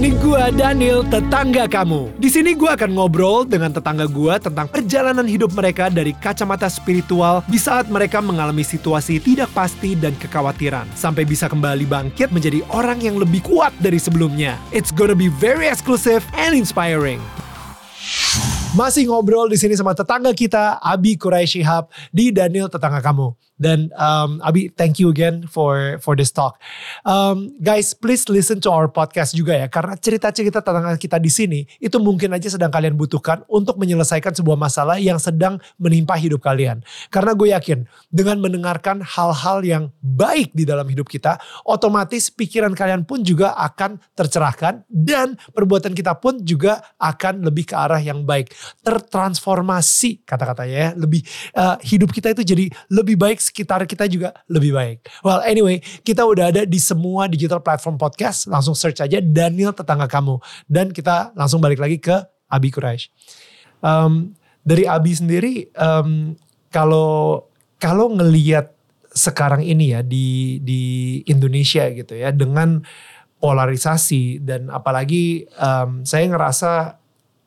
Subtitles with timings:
[0.00, 2.16] Ini gua Daniel, tetangga kamu.
[2.16, 7.44] Di sini gua akan ngobrol dengan tetangga gua tentang perjalanan hidup mereka dari kacamata spiritual
[7.44, 13.04] di saat mereka mengalami situasi tidak pasti dan kekhawatiran sampai bisa kembali bangkit menjadi orang
[13.04, 14.56] yang lebih kuat dari sebelumnya.
[14.72, 17.20] It's gonna be very exclusive and inspiring.
[18.72, 23.36] Masih ngobrol di sini sama tetangga kita Abi Quraisy Shihab di Daniel tetangga kamu.
[23.60, 26.56] Dan um, Abi, thank you again for for this talk.
[27.04, 31.68] Um, guys, please listen to our podcast juga ya, karena cerita-cerita tetangga kita di sini
[31.76, 36.80] itu mungkin aja sedang kalian butuhkan untuk menyelesaikan sebuah masalah yang sedang menimpa hidup kalian.
[37.12, 41.36] Karena gue yakin dengan mendengarkan hal-hal yang baik di dalam hidup kita,
[41.68, 47.76] otomatis pikiran kalian pun juga akan tercerahkan dan perbuatan kita pun juga akan lebih ke
[47.76, 51.20] arah yang baik, tertransformasi kata-katanya ya, lebih
[51.60, 55.10] uh, hidup kita itu jadi lebih baik sekitar kita juga lebih baik.
[55.26, 58.46] Well anyway, kita udah ada di semua digital platform podcast.
[58.46, 60.38] Langsung search aja Daniel Tetangga Kamu.
[60.70, 62.14] Dan kita langsung balik lagi ke
[62.46, 63.10] Abi Quraisy.
[63.82, 66.38] Um, dari Abi sendiri, um,
[66.70, 67.50] kalau
[67.82, 68.70] kalau ngeliat
[69.10, 70.82] sekarang ini ya di di
[71.26, 72.78] Indonesia gitu ya dengan
[73.42, 77.00] polarisasi dan apalagi um, saya ngerasa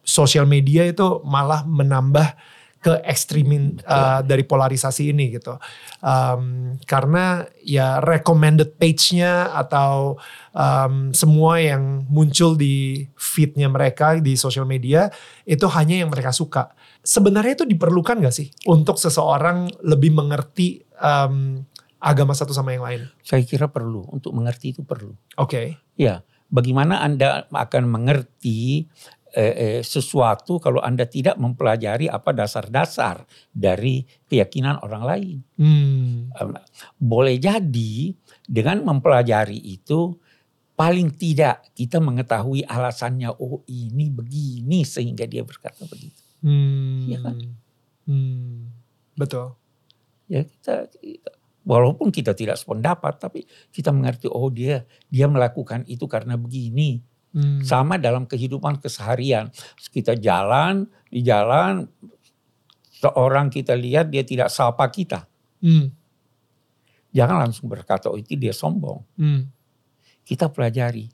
[0.04, 2.36] sosial media itu malah menambah
[2.84, 5.56] ke ekstremin uh, dari polarisasi ini gitu.
[6.04, 10.20] Um, karena ya recommended page-nya atau
[10.52, 15.08] um, semua yang muncul di feed-nya mereka di sosial media
[15.48, 16.76] itu hanya yang mereka suka.
[17.00, 21.64] Sebenarnya itu diperlukan gak sih untuk seseorang lebih mengerti um,
[22.04, 23.02] agama satu sama yang lain?
[23.24, 25.16] Saya kira perlu, untuk mengerti itu perlu.
[25.40, 25.48] Oke.
[25.48, 25.68] Okay.
[25.96, 28.92] Ya, bagaimana Anda akan mengerti
[29.34, 35.38] eh, eh, sesuatu kalau Anda tidak mempelajari apa dasar-dasar dari keyakinan orang lain.
[35.58, 36.30] Hmm.
[37.02, 38.14] Boleh jadi
[38.46, 40.14] dengan mempelajari itu
[40.74, 46.22] paling tidak kita mengetahui alasannya oh ini begini sehingga dia berkata begitu.
[46.46, 47.10] Hmm.
[47.10, 47.36] Ya kan?
[48.06, 48.70] Hmm.
[49.18, 49.58] Betul.
[50.30, 51.30] Ya kita, kita
[51.64, 57.00] walaupun kita tidak sependapat tapi kita mengerti oh dia dia melakukan itu karena begini
[57.34, 57.66] Hmm.
[57.66, 59.50] Sama dalam kehidupan keseharian.
[59.90, 61.90] Kita jalan, di jalan,
[63.04, 65.26] seorang kita lihat dia tidak sapa kita.
[65.60, 65.90] Hmm.
[67.14, 69.02] Jangan langsung berkata, oh itu dia sombong.
[69.18, 69.50] Hmm.
[70.24, 71.10] Kita pelajari,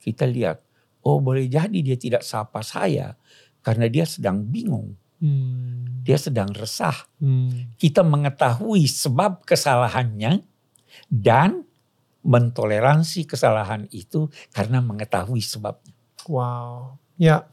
[0.00, 0.62] kita lihat,
[1.04, 3.18] oh boleh jadi dia tidak sapa saya
[3.60, 4.96] karena dia sedang bingung.
[5.20, 6.00] Hmm.
[6.00, 6.96] Dia sedang resah.
[7.20, 7.76] Hmm.
[7.76, 10.40] Kita mengetahui sebab kesalahannya
[11.12, 11.68] dan
[12.20, 15.96] mentoleransi kesalahan itu karena mengetahui sebabnya.
[16.28, 17.00] Wow.
[17.16, 17.48] Ya.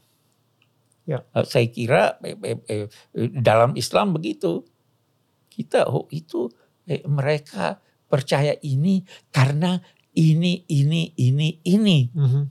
[1.08, 1.24] Ya.
[1.32, 2.86] Eh, saya kira eh, eh, eh,
[3.32, 4.64] dalam Islam begitu.
[5.48, 6.52] Kita oh itu
[6.84, 9.80] eh, mereka percaya ini karena
[10.16, 11.98] ini ini ini ini.
[12.12, 12.44] Mm -hmm.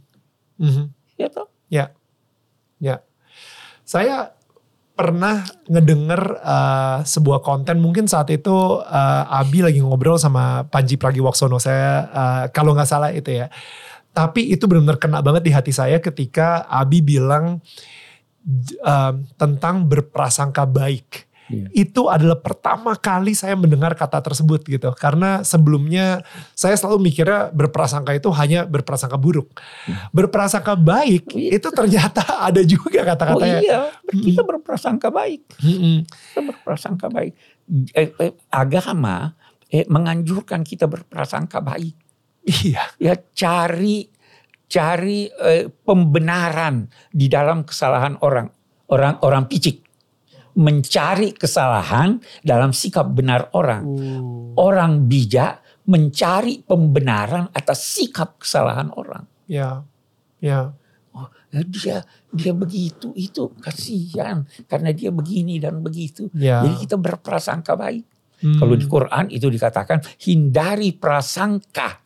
[0.57, 0.85] Mm -hmm.
[1.17, 1.47] Ya toh?
[1.69, 1.85] Ya.
[2.81, 3.05] Ya.
[3.85, 4.37] Saya
[4.97, 11.62] pernah ngedenger uh, sebuah konten mungkin saat itu uh, Abi lagi ngobrol sama Panji Pragiwaksono.
[11.62, 13.53] Saya uh, kalau nggak salah itu ya.
[14.09, 17.62] Tapi itu benar-benar kena banget di hati saya ketika Abi bilang
[18.81, 21.72] uh, tentang berprasangka baik Yeah.
[21.72, 24.91] Itu adalah pertama kali saya mendengar kata tersebut gitu.
[25.00, 26.22] Karena sebelumnya
[26.52, 29.56] saya selalu mikirnya berprasangka itu hanya berprasangka buruk.
[29.88, 30.12] Yeah.
[30.12, 31.52] Berprasangka baik oh, iya.
[31.56, 33.59] itu ternyata ada juga kata-katanya.
[33.59, 33.80] Oh iya,
[34.12, 35.41] kita berprasangka baik.
[35.63, 36.03] Hmm.
[36.03, 37.34] Kita berprasangka baik.
[37.96, 39.35] Eh, eh, agama
[39.72, 41.96] eh, menganjurkan kita berprasangka baik.
[42.44, 42.84] Iya.
[43.00, 44.12] Ya cari
[44.68, 48.52] cari eh, pembenaran di dalam kesalahan orang
[48.91, 49.87] orang orang picik
[50.57, 53.84] mencari kesalahan dalam sikap benar orang.
[53.85, 54.57] Uh.
[54.57, 59.23] Orang bijak mencari pembenaran atas sikap kesalahan orang.
[59.46, 59.85] Ya,
[60.41, 60.73] ya.
[61.13, 62.03] Oh, dia
[62.34, 66.28] dia begitu itu kasihan karena dia begini dan begitu.
[66.34, 66.66] Ya.
[66.66, 68.03] Jadi kita berprasangka baik.
[68.38, 68.57] Hmm.
[68.57, 72.01] Kalau di Quran itu dikatakan hindari prasangka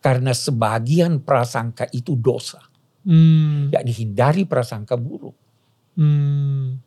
[0.00, 2.60] karena sebagian prasangka itu dosa.
[3.06, 3.70] Hmm.
[3.70, 5.36] Ya dihindari prasangka buruk.
[5.96, 6.85] Hmm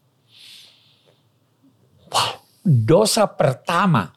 [2.65, 4.11] dosa pertama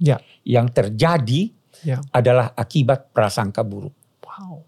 [0.00, 0.20] ya.
[0.46, 1.50] yang terjadi
[1.82, 2.00] ya.
[2.12, 3.94] adalah akibat prasangka buruk.
[4.24, 4.64] Wow.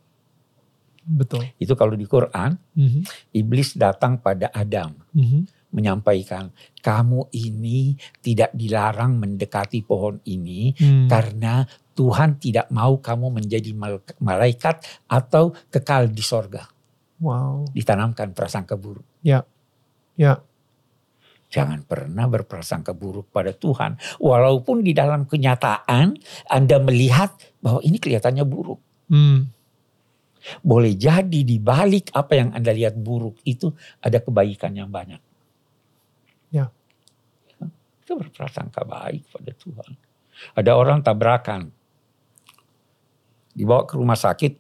[1.09, 1.49] Betul.
[1.57, 3.03] Itu kalau di Quran, mm -hmm.
[3.33, 4.93] iblis datang pada Adam.
[5.17, 5.43] Mm -hmm.
[5.69, 6.49] Menyampaikan,
[6.81, 7.93] kamu ini
[8.25, 11.13] tidak dilarang mendekati pohon ini mm.
[11.13, 11.61] karena
[11.93, 13.77] Tuhan tidak mau kamu menjadi
[14.17, 16.65] malaikat atau kekal di sorga.
[17.21, 17.69] Wow.
[17.75, 19.05] Ditanamkan prasangka buruk.
[19.21, 19.45] Ya,
[20.17, 20.41] ya.
[21.49, 23.97] Jangan pernah berprasangka buruk pada Tuhan.
[24.21, 26.13] Walaupun di dalam kenyataan
[26.45, 27.33] Anda melihat
[27.65, 28.81] bahwa ini kelihatannya buruk.
[29.09, 29.49] Hmm.
[30.61, 33.73] Boleh jadi di balik apa yang Anda lihat buruk itu
[34.05, 35.21] ada kebaikan yang banyak.
[36.53, 36.69] Ya.
[38.05, 39.91] Kita berprasangka baik pada Tuhan.
[40.53, 41.73] Ada orang tabrakan.
[43.57, 44.53] Dibawa ke rumah sakit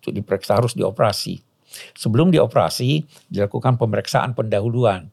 [0.00, 1.40] untuk diperiksa harus dioperasi.
[1.96, 3.02] Sebelum dioperasi
[3.32, 5.10] dilakukan pemeriksaan pendahuluan.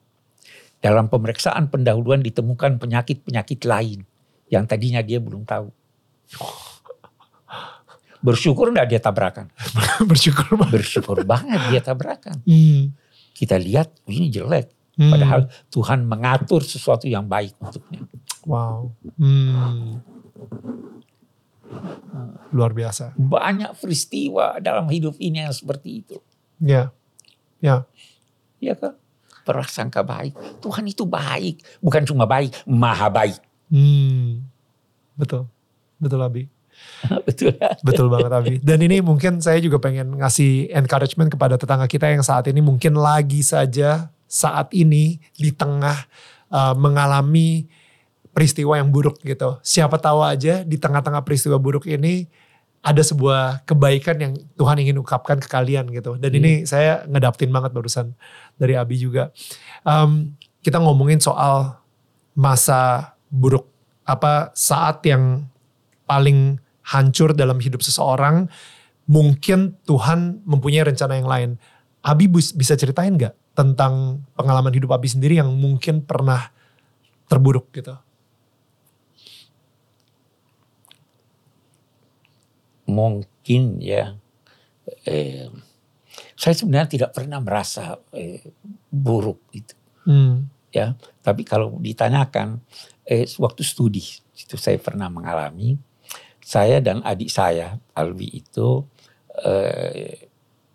[0.81, 4.01] Dalam pemeriksaan pendahuluan ditemukan penyakit-penyakit lain
[4.50, 5.69] yang tadinya dia belum tahu.
[8.22, 9.50] Bersyukur enggak dia tabrakan?
[10.10, 10.74] Bersyukur banget.
[10.78, 12.38] Bersyukur banget dia tabrakan.
[12.45, 12.94] Hmm.
[13.33, 14.69] Kita lihat "Oh, ini jelek.
[14.94, 15.10] Hmm.
[15.10, 15.42] Padahal
[15.74, 18.06] Tuhan mengatur sesuatu yang baik untuknya.
[18.45, 18.94] Wow.
[19.18, 20.06] Hmm.
[22.54, 23.18] Luar biasa.
[23.18, 26.18] Banyak peristiwa dalam hidup ini yang seperti itu.
[26.62, 26.94] Ya.
[27.57, 27.89] Ya.
[28.62, 29.00] Ya kan?
[29.41, 30.33] Prasangka baik.
[30.61, 31.61] Tuhan itu baik.
[31.81, 33.38] Bukan cuma baik, maha baik.
[33.71, 34.45] Hmm.
[35.15, 35.47] Betul.
[36.01, 36.43] Betul Abi.
[37.27, 37.53] Betul?
[37.85, 38.55] Betul banget Abi.
[38.61, 42.97] Dan ini mungkin saya juga pengen ngasih encouragement kepada tetangga kita yang saat ini mungkin
[42.97, 45.97] lagi saja saat ini di tengah
[46.49, 47.67] uh, mengalami
[48.31, 49.59] peristiwa yang buruk gitu.
[49.61, 52.25] Siapa tahu aja di tengah-tengah peristiwa buruk ini
[52.81, 56.18] ada sebuah kebaikan yang Tuhan ingin ungkapkan ke kalian gitu.
[56.18, 58.18] Dan ini saya ngedaptin banget barusan
[58.57, 59.30] dari Abi juga.
[59.86, 60.33] Um,
[60.66, 61.78] kita ngomongin soal
[62.33, 63.69] masa buruk
[64.01, 65.45] apa saat yang
[66.10, 68.50] paling hancur dalam hidup seseorang,
[69.06, 71.50] mungkin Tuhan mempunyai rencana yang lain.
[72.01, 76.50] Abi bisa ceritain nggak tentang pengalaman hidup Abi sendiri yang mungkin pernah
[77.30, 77.94] terburuk gitu?
[82.91, 84.19] Mungkin ya.
[85.07, 85.47] Eh,
[86.35, 88.43] saya sebenarnya tidak pernah merasa eh,
[88.91, 89.75] buruk itu.
[90.03, 90.49] Hmm.
[90.73, 90.97] ya.
[91.21, 92.59] Tapi kalau ditanyakan
[93.07, 94.03] eh, waktu studi
[94.35, 95.77] itu saya pernah mengalami
[96.41, 98.81] saya dan adik saya Alwi itu
[99.45, 100.27] eh,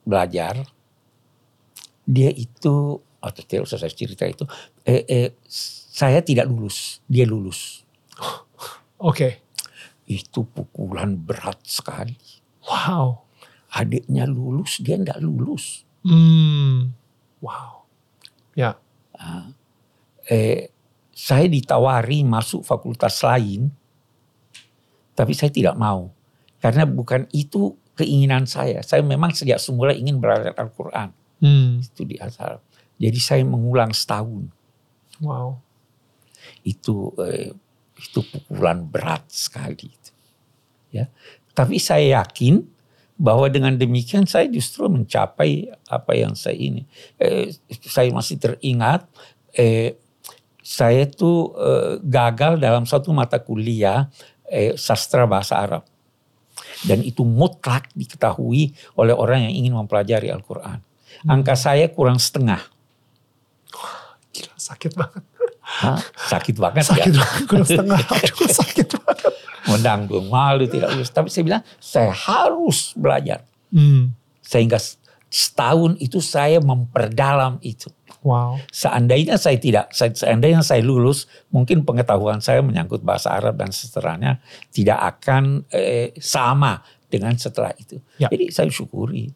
[0.06, 0.62] belajar
[2.06, 4.46] dia itu atau tidak usah saya cerita itu
[4.86, 5.28] eh, eh,
[5.90, 7.82] saya tidak lulus dia lulus
[8.96, 9.44] Oke.
[10.06, 12.16] Itu pukulan berat sekali
[12.66, 13.26] Wow.
[13.74, 16.94] adiknya lulus dia tidak lulus Hmm.
[17.42, 17.82] Wow.
[18.54, 18.78] Ya.
[20.30, 20.70] eh,
[21.10, 23.74] saya ditawari masuk fakultas lain,
[25.18, 26.14] tapi saya tidak mau.
[26.62, 28.86] Karena bukan itu keinginan saya.
[28.86, 31.10] Saya memang sejak semula ingin belajar Al-Quran.
[31.42, 31.82] Hmm.
[31.82, 32.62] Itu di asal.
[32.96, 34.46] Jadi saya mengulang setahun.
[35.20, 35.58] Wow.
[36.62, 37.50] Itu eh,
[37.96, 39.92] itu pukulan berat sekali.
[40.92, 41.08] Ya.
[41.56, 42.64] Tapi saya yakin
[43.16, 46.84] bahwa dengan demikian saya justru mencapai apa yang saya ini.
[47.16, 47.56] Eh,
[47.88, 49.08] saya masih teringat
[49.56, 49.96] eh,
[50.60, 54.12] saya tuh eh, gagal dalam satu mata kuliah
[54.50, 55.82] eh, sastra bahasa Arab.
[56.84, 60.82] Dan itu mutlak diketahui oleh orang yang ingin mempelajari Al-Quran.
[61.24, 62.60] Angka saya kurang setengah.
[64.34, 65.24] Gila sakit banget.
[65.66, 65.98] Hah?
[66.30, 67.18] Sakit banget Sakit ya.
[67.18, 67.42] banget.
[67.50, 67.98] Kurang setengah.
[68.22, 69.32] Aduh sakit banget.
[69.66, 71.10] Menanggung malu tidak lulus.
[71.10, 73.42] Tapi saya bilang saya harus belajar.
[73.74, 74.14] Hmm.
[74.46, 74.78] Sehingga
[75.26, 77.90] setahun itu saya memperdalam itu.
[78.22, 78.58] Wow.
[78.70, 84.98] Seandainya saya tidak, seandainya saya lulus, mungkin pengetahuan saya menyangkut bahasa Arab dan seterusnya tidak
[85.18, 87.98] akan eh, sama dengan setelah itu.
[88.18, 88.30] Ya.
[88.30, 89.30] Jadi saya syukuri.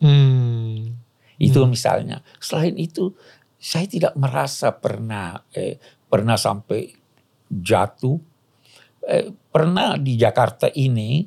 [0.00, 0.96] Hmm.
[1.40, 2.20] Itu misalnya.
[2.40, 3.16] Selain itu,
[3.64, 6.84] saya tidak merasa pernah eh, pernah sampai
[7.48, 8.20] jatuh.
[9.08, 11.24] Eh, pernah di Jakarta ini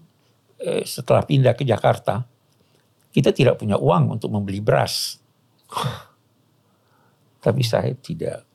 [0.62, 2.22] eh, setelah pindah ke Jakarta,
[3.10, 5.18] kita tidak punya uang untuk membeli beras.
[7.44, 8.46] Tapi saya tidak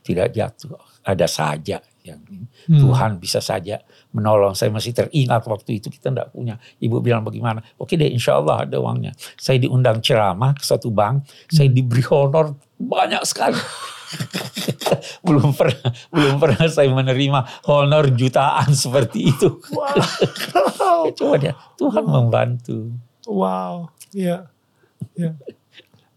[0.00, 0.80] tidak jatuh.
[1.04, 2.20] Ada saja yang
[2.68, 2.84] Hmm.
[2.84, 3.80] Tuhan bisa saja
[4.12, 4.52] menolong.
[4.52, 6.60] Saya masih teringat waktu itu kita tidak punya.
[6.84, 7.64] Ibu bilang bagaimana?
[7.80, 9.16] Oke deh insya Allah ada uangnya.
[9.40, 11.24] Saya diundang ceramah ke satu bank.
[11.48, 13.58] Saya diberi honor banyak sekali.
[15.26, 19.60] belum pernah belum pernah saya menerima honor jutaan seperti itu.
[19.70, 21.12] Wow.
[21.18, 22.96] Coba dia Tuhan membantu.
[23.28, 23.92] Wow.
[24.16, 24.48] Iya.
[25.12, 25.36] Iya.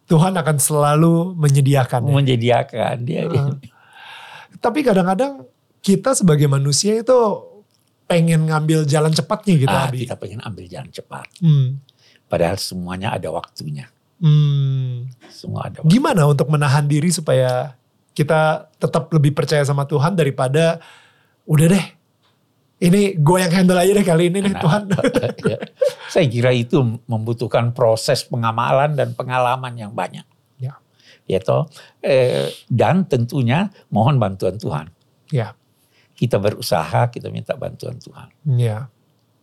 [0.07, 2.07] Tuhan akan selalu menyediakan.
[2.07, 2.11] ya.
[2.15, 3.27] Menyediakan dia.
[3.27, 3.55] Heeh.
[4.59, 5.47] Tapi kadang-kadang
[5.81, 7.19] kita sebagai manusia itu
[8.05, 10.03] pengen ngambil jalan cepatnya gitu Ah, Abi.
[10.03, 11.31] kita pengen ambil jalan cepat.
[11.39, 11.79] Hmm.
[12.27, 13.87] Padahal semuanya ada waktunya.
[14.21, 15.09] Hmm.
[15.25, 15.89] Ada waktu.
[15.89, 17.73] Gimana untuk menahan diri supaya
[18.13, 20.77] kita tetap lebih percaya sama Tuhan daripada
[21.49, 21.85] udah deh
[22.81, 24.81] ini gue yang handle aja deh kali ini deh Nah, Tuhan.
[25.53, 25.57] ya.
[26.09, 30.25] Saya kira itu membutuhkan proses pengamalan dan pengalaman yang banyak.
[30.57, 30.77] Ya.
[31.29, 31.69] Ya toh.
[32.01, 34.89] Eh, dan tentunya mohon bantuan Tuhan.
[35.29, 35.53] ya,
[36.17, 38.29] Kita berusaha, kita minta bantuan Tuhan.
[38.57, 38.89] ya.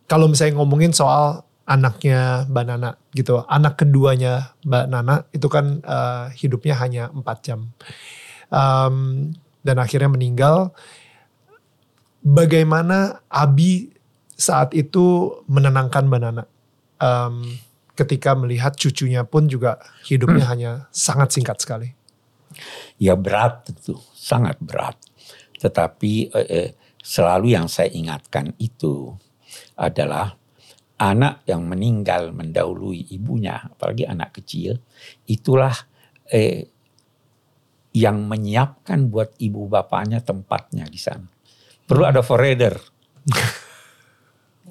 [0.05, 3.45] Kalau misalnya ngomongin soal anaknya Mbak Nana gitu.
[3.45, 7.69] Anak keduanya Mbak Nana itu kan uh, hidupnya hanya empat jam.
[8.49, 9.29] Um,
[9.61, 10.73] dan akhirnya meninggal.
[12.25, 13.93] Bagaimana Abi
[14.33, 16.43] saat itu menenangkan Mbak Nana?
[16.99, 17.45] Um,
[17.93, 20.51] ketika melihat cucunya pun juga hidupnya hmm.
[20.51, 21.93] hanya sangat singkat sekali.
[22.97, 24.97] Ya berat tentu, sangat berat.
[25.59, 26.69] Tetapi eh, eh,
[27.03, 29.13] selalu yang saya ingatkan itu
[29.75, 30.38] adalah
[30.99, 34.83] anak yang meninggal mendahului ibunya, apalagi anak kecil,
[35.25, 35.71] itulah
[36.27, 36.67] eh,
[37.95, 41.25] yang menyiapkan buat ibu bapaknya tempatnya di sana.
[41.87, 42.77] Perlu ada forader.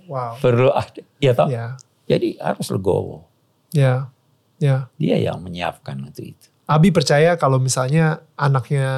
[0.08, 0.40] Wow.
[0.40, 1.52] Perlu ada, ya toh?
[1.52, 1.76] Ya.
[2.08, 3.28] Jadi harus legowo.
[3.76, 4.08] Ya,
[4.56, 4.88] ya.
[4.96, 6.48] Dia yang menyiapkan itu itu.
[6.64, 8.88] Abi percaya kalau misalnya anaknya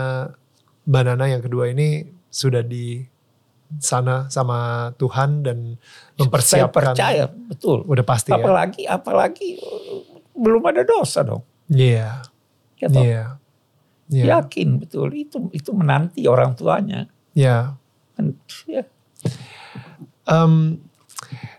[0.86, 3.09] Banana yang kedua ini sudah di
[3.78, 5.78] sana sama Tuhan dan
[6.18, 6.96] mempersiapkan.
[6.96, 7.86] Saya percaya, betul.
[7.86, 8.98] Udah pasti apalagi, ya.
[8.98, 9.48] Apalagi
[10.34, 11.46] belum ada dosa dong.
[11.70, 12.26] Iya.
[12.82, 12.90] Yeah.
[12.90, 12.90] Iya.
[12.90, 13.28] Yeah.
[14.10, 14.26] Yeah.
[14.42, 17.06] Yakin betul itu itu menanti orang tuanya.
[17.36, 17.78] Iya.
[18.66, 18.90] Yeah.
[20.26, 20.82] Um,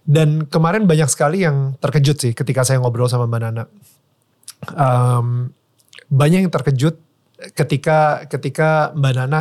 [0.04, 3.64] dan kemarin banyak sekali yang terkejut sih ketika saya ngobrol sama Mbak Nana.
[4.76, 5.56] Um,
[6.12, 7.00] banyak yang terkejut
[7.56, 9.40] ketika ketika Mbak Nana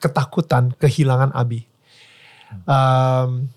[0.00, 1.68] ketakutan kehilangan Abi.
[2.64, 3.52] Um,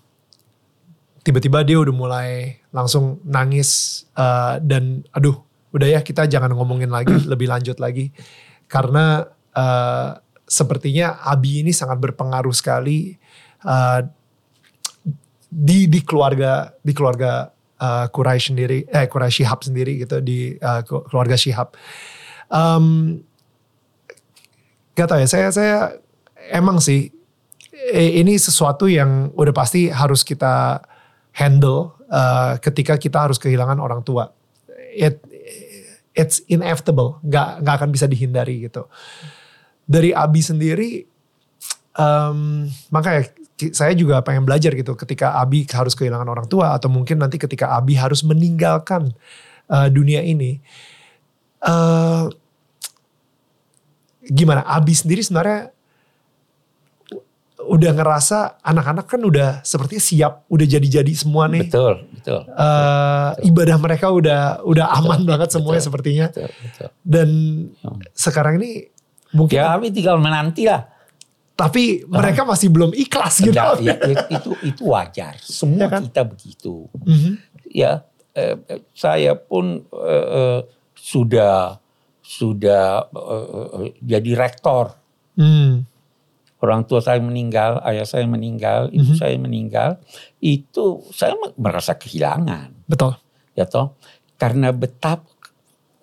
[1.24, 5.40] tiba-tiba dia udah mulai langsung nangis uh, dan aduh
[5.70, 8.10] udah ya kita jangan ngomongin lagi lebih lanjut lagi
[8.66, 10.18] karena uh,
[10.50, 13.14] sepertinya Abi ini sangat berpengaruh sekali
[13.62, 14.02] uh,
[15.50, 20.82] di di keluarga di keluarga uh, Quraisy sendiri eh Quraisy Shihab sendiri gitu di uh,
[20.86, 21.74] keluarga Shihab.
[22.50, 23.18] Um,
[24.98, 25.76] gak tau ya saya saya
[26.50, 27.14] emang sih
[27.92, 30.84] ini sesuatu yang udah pasti harus kita
[31.32, 34.30] handle uh, ketika kita harus kehilangan orang tua.
[34.92, 35.22] It
[36.12, 38.90] it's inevitable, nggak nggak akan bisa dihindari gitu.
[39.86, 41.06] Dari Abi sendiri,
[41.98, 43.30] um, makanya
[43.74, 47.76] saya juga pengen belajar gitu ketika Abi harus kehilangan orang tua atau mungkin nanti ketika
[47.76, 49.12] Abi harus meninggalkan
[49.68, 50.58] uh, dunia ini.
[51.60, 52.32] Uh,
[54.24, 55.74] gimana Abi sendiri sebenarnya
[57.68, 61.68] udah ngerasa anak-anak kan udah seperti siap, udah jadi-jadi semua nih.
[61.68, 62.40] Betul, betul.
[62.52, 63.48] Uh, betul.
[63.52, 66.26] Ibadah mereka udah udah betul, aman banget semuanya betul, sepertinya.
[66.32, 66.88] Betul, betul.
[67.04, 67.28] Dan
[67.76, 68.00] hmm.
[68.16, 68.70] sekarang ini
[69.36, 70.82] mungkin ya kami tinggal menanti lah.
[71.58, 73.52] Tapi mereka masih belum ikhlas gitu.
[73.52, 73.94] Ya, ya,
[74.32, 75.36] itu itu wajar.
[75.44, 76.02] Semua ya kan?
[76.08, 76.88] kita begitu.
[77.04, 77.34] Mm -hmm.
[77.70, 77.92] Ya,
[78.32, 78.56] eh,
[78.96, 80.60] saya pun eh, eh,
[80.96, 81.76] sudah
[82.30, 84.94] sudah uh, jadi rektor.
[85.34, 85.82] Hmm.
[86.60, 89.20] Orang tua saya meninggal, ayah saya meninggal, ibu mm -hmm.
[89.20, 89.90] saya meninggal,
[90.44, 92.84] itu saya merasa kehilangan.
[92.84, 93.16] Betul.
[93.56, 93.96] Ya toh,
[94.36, 95.24] karena betapa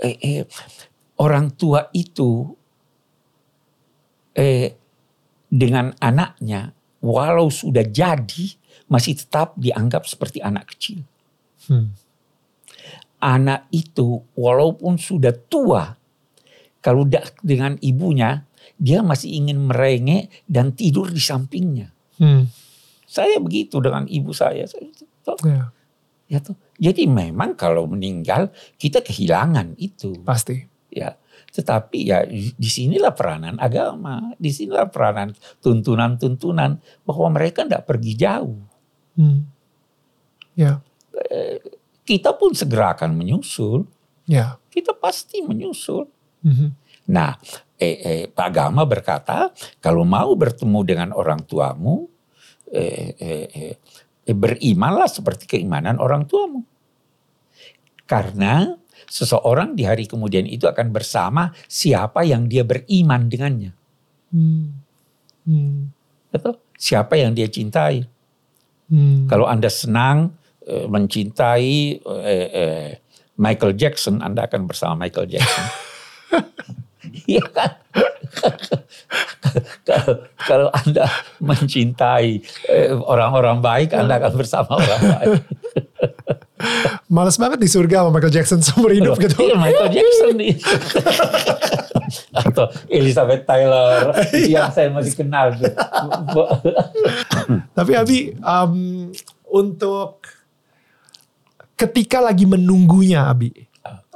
[0.02, 0.44] eh, eh,
[1.22, 2.58] orang tua itu
[4.38, 4.74] eh,
[5.48, 8.58] dengan anaknya, walau sudah jadi,
[8.90, 11.06] masih tetap dianggap seperti anak kecil.
[11.68, 11.96] Hmm.
[13.18, 15.98] Anak itu walaupun sudah tua,
[16.82, 17.04] kalau
[17.42, 21.96] dengan ibunya, dia masih ingin merengek dan tidur di sampingnya.
[22.20, 22.52] Hmm.
[23.08, 24.68] Saya begitu dengan ibu saya.
[25.24, 25.72] Toh, ya.
[26.28, 26.60] ya tuh.
[26.76, 30.12] Jadi memang kalau meninggal kita kehilangan itu.
[30.28, 30.60] Pasti.
[30.92, 31.16] Ya.
[31.48, 35.32] Tetapi ya di sinilah peranan agama, di sinilah peranan
[35.64, 38.60] tuntunan-tuntunan bahwa mereka tidak pergi jauh.
[39.16, 39.48] Hmm.
[40.54, 40.84] Ya.
[41.32, 41.62] Eh,
[42.08, 43.84] kita pun segera akan menyusul.
[44.28, 44.60] Ya.
[44.72, 46.08] Kita pasti menyusul.
[46.48, 46.70] Mm-hmm.
[47.12, 47.36] Nah,
[47.78, 52.10] eh, eh, agama berkata kalau mau bertemu dengan orang tuamu,
[52.74, 53.46] eh, eh,
[54.28, 56.66] eh, berimanlah seperti keimanan orang tuamu.
[58.10, 58.76] Karena
[59.08, 63.72] seseorang di hari kemudian itu akan bersama siapa yang dia beriman dengannya.
[64.34, 64.74] Hmm.
[65.48, 65.94] Hmm.
[66.34, 66.60] Betul?
[66.76, 68.04] Siapa yang dia cintai.
[68.92, 69.28] Hmm.
[69.28, 72.90] Kalau Anda senang eh, mencintai eh, eh,
[73.38, 75.66] Michael Jackson, Anda akan bersama Michael Jackson.
[77.32, 77.72] Iya kan?
[80.50, 81.06] kalau, Anda
[81.42, 85.32] mencintai eh, orang-orang baik, Anda akan bersama orang baik.
[87.14, 89.38] Males banget di surga sama Michael Jackson seumur hidup gitu.
[89.46, 90.54] Iya Michael Jackson nih.
[92.34, 94.10] Atau Elizabeth Taylor
[94.50, 95.54] yang saya masih kenal.
[97.78, 99.08] Tapi Abi, um,
[99.46, 100.26] untuk
[101.78, 103.54] ketika lagi menunggunya Abi,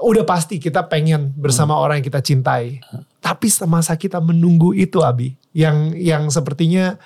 [0.01, 1.83] udah pasti kita pengen bersama hmm.
[1.85, 2.81] orang yang kita cintai.
[2.81, 3.05] Hmm.
[3.21, 6.97] Tapi semasa kita menunggu itu Abi, yang yang sepertinya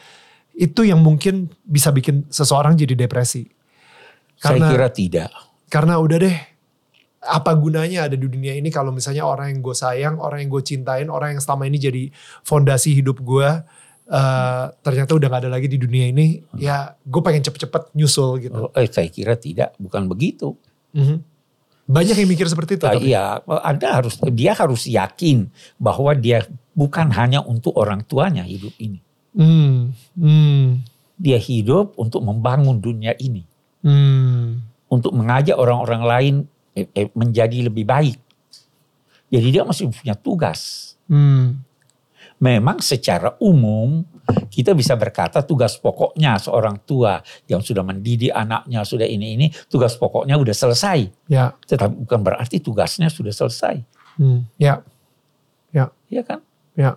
[0.55, 3.51] itu yang mungkin bisa bikin seseorang jadi depresi.
[4.39, 5.29] Karena, Saya kira tidak.
[5.71, 6.37] karena udah deh
[7.25, 10.63] apa gunanya ada di dunia ini kalau misalnya orang yang gue sayang, orang yang gue
[10.63, 12.03] cintain, orang yang selama ini jadi
[12.45, 13.49] fondasi hidup gue,
[14.11, 18.69] uh, ternyata udah gak ada lagi di dunia ini, ya gue pengen cepet-cepet nyusul gitu.
[18.69, 20.53] Oh, eh, saya kira tidak, bukan begitu.
[20.93, 21.34] Mhm.
[21.85, 22.85] Banyak yang mikir seperti itu.
[22.85, 26.41] Tapi- iya, Anda harus dia harus yakin bahwa dia
[26.73, 28.99] bukan hanya untuk orang tuanya hidup ini.
[29.35, 30.81] Hmm, hmm,
[31.15, 33.47] Dia hidup untuk membangun dunia ini,
[33.85, 34.59] hmm,
[34.91, 36.35] untuk mengajak orang-orang lain
[36.75, 38.19] eh, eh, menjadi lebih baik.
[39.31, 40.93] Jadi dia masih punya tugas.
[41.07, 41.63] hmm.
[42.35, 44.03] Memang secara umum
[44.49, 49.95] kita bisa berkata tugas pokoknya seorang tua yang sudah mendidik anaknya sudah ini ini tugas
[49.95, 51.29] pokoknya udah selesai.
[51.29, 53.81] Ya, Tetapi bukan berarti tugasnya sudah selesai,
[54.17, 54.81] hmm, ya,
[56.09, 56.39] ya kan?
[56.75, 56.95] ya.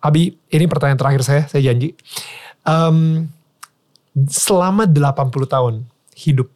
[0.00, 1.92] Abi, ini pertanyaan terakhir saya, saya janji.
[2.64, 3.28] Em,
[4.28, 5.74] selama 80 tahun
[6.16, 6.48] hidup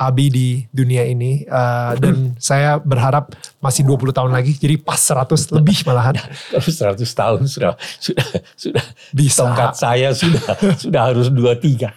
[0.00, 5.28] Abi di dunia ini eh, dan saya berharap masih 20 tahun lagi jadi pas 100
[5.52, 6.16] lebih malahan
[6.56, 8.24] Kalau 100 tahun sudah sudah
[8.56, 10.40] sudah bisa tongkat saya sudah
[10.82, 11.92] sudah harus dua tiga.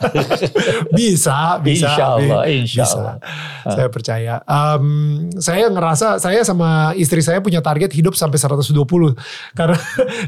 [0.91, 2.53] bisa bisa Insya Allah, Abi.
[2.59, 2.97] insya Bisa.
[2.99, 3.15] Allah.
[3.65, 4.85] saya percaya Em,
[5.39, 8.75] saya ngerasa saya sama istri saya punya target hidup sampai 120
[9.53, 9.77] karena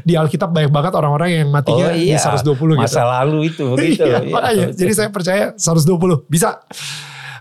[0.00, 4.02] di Alkitab banyak banget orang-orang yang matinya di 120 gitu Masa lalu itu begitu.
[4.02, 4.32] Iya, Iya.
[4.32, 4.66] makanya.
[4.72, 6.64] Jadi saya percaya 120 bisa.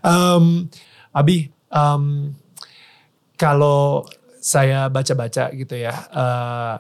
[0.06, 0.70] Em,
[1.10, 2.04] Abi, em,
[3.36, 4.06] kalau
[4.38, 6.76] saya baca-baca gitu ya, eh,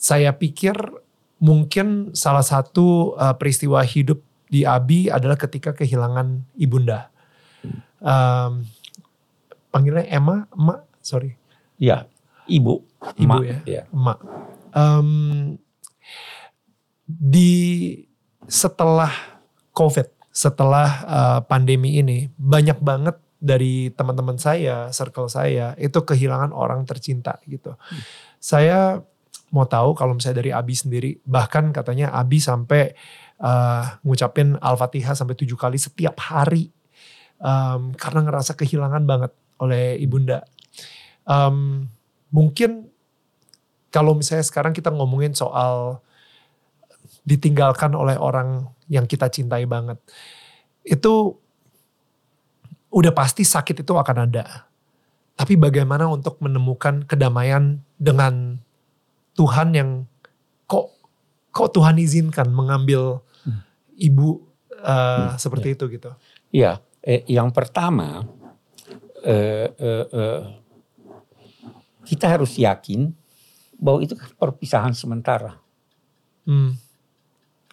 [0.00, 0.72] saya pikir
[1.36, 7.12] mungkin salah satu eh, peristiwa hidup di Abi adalah ketika kehilangan ibunda.
[8.00, 8.64] Em,
[9.68, 11.36] panggilnya Emma, emak, sorry,
[11.76, 12.08] Ya,
[12.48, 12.80] ibu,
[13.20, 13.58] Ibu emak, ya?
[13.68, 13.82] ya.
[13.92, 14.18] emak.
[14.72, 15.08] Em,
[17.04, 17.52] di
[18.48, 19.12] setelah
[19.76, 26.84] COVID, setelah uh, pandemi ini, banyak banget dari teman-teman saya, circle saya, itu kehilangan orang
[26.84, 27.72] tercinta gitu.
[28.36, 29.00] Saya
[29.48, 32.92] mau tahu kalau misalnya dari Abi sendiri, bahkan katanya Abi sampai
[33.40, 36.68] uh, ngucapin Al-Fatihah sampai tujuh kali setiap hari.
[37.36, 40.44] Um, karena ngerasa kehilangan banget oleh ibunda.
[41.24, 41.88] Um,
[42.28, 42.92] mungkin
[43.88, 46.04] kalau misalnya sekarang kita ngomongin soal
[47.24, 49.98] ditinggalkan oleh orang yang kita cintai banget.
[50.86, 51.42] Itu
[52.94, 54.70] udah pasti sakit itu akan ada.
[55.36, 58.62] Tapi bagaimana untuk menemukan kedamaian dengan
[59.36, 59.90] Tuhan yang
[60.64, 60.94] kok
[61.52, 63.20] kok Tuhan izinkan mengambil
[63.98, 64.40] ibu
[64.80, 66.14] uh, seperti itu gitu.
[66.54, 68.24] Iya, eh, yang pertama
[69.26, 70.40] eh, eh, eh,
[72.06, 73.10] kita harus yakin
[73.76, 75.58] bahwa itu kan perpisahan sementara.
[76.46, 76.78] Hmm.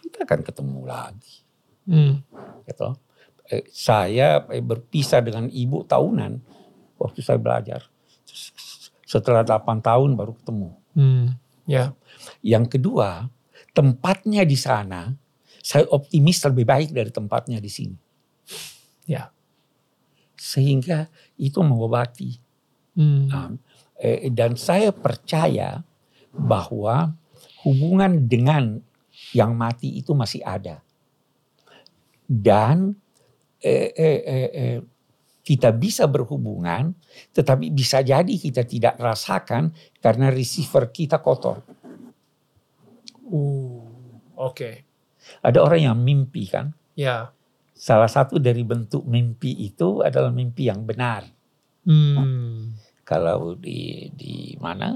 [0.02, 1.43] Kita akan ketemu lagi.
[1.88, 2.24] Hmm.
[2.67, 2.89] Gitu.
[3.52, 6.39] Eh, saya eh, berpisah dengan ibu tahunan
[7.00, 7.88] waktu saya belajar.
[9.04, 10.69] Setelah 8 tahun baru ketemu.
[10.96, 11.26] Hmm.
[11.69, 11.93] Ya.
[12.41, 13.30] Yang kedua,
[13.76, 15.13] tempatnya di sana,
[15.63, 17.98] saya optimis lebih baik dari tempatnya di sini.
[19.08, 19.32] Ya.
[20.36, 21.08] Sehingga
[21.39, 22.36] itu mengobati.
[23.00, 23.28] Hmm.
[23.32, 23.50] Nah,
[23.98, 25.82] eh, dan saya percaya
[26.34, 27.15] bahwa
[27.63, 28.84] hubungan dengan
[29.32, 30.83] yang mati itu masih ada.
[32.34, 32.98] Dan
[33.62, 34.80] eh, eh, eh, eh,
[35.43, 36.96] kita bisa berhubungan,
[37.36, 39.69] tetapi bisa jadi kita tidak rasakan
[40.02, 41.62] karena receiver kita kotor.
[43.28, 43.84] Uh.
[44.34, 44.88] Oke.
[45.46, 47.32] Ada orang yang mimpi kan, Ya.
[47.72, 51.24] salah satu dari bentuk mimpi itu adalah mimpi yang benar.
[51.88, 52.76] Hmm.
[53.04, 54.96] Kalau di di mana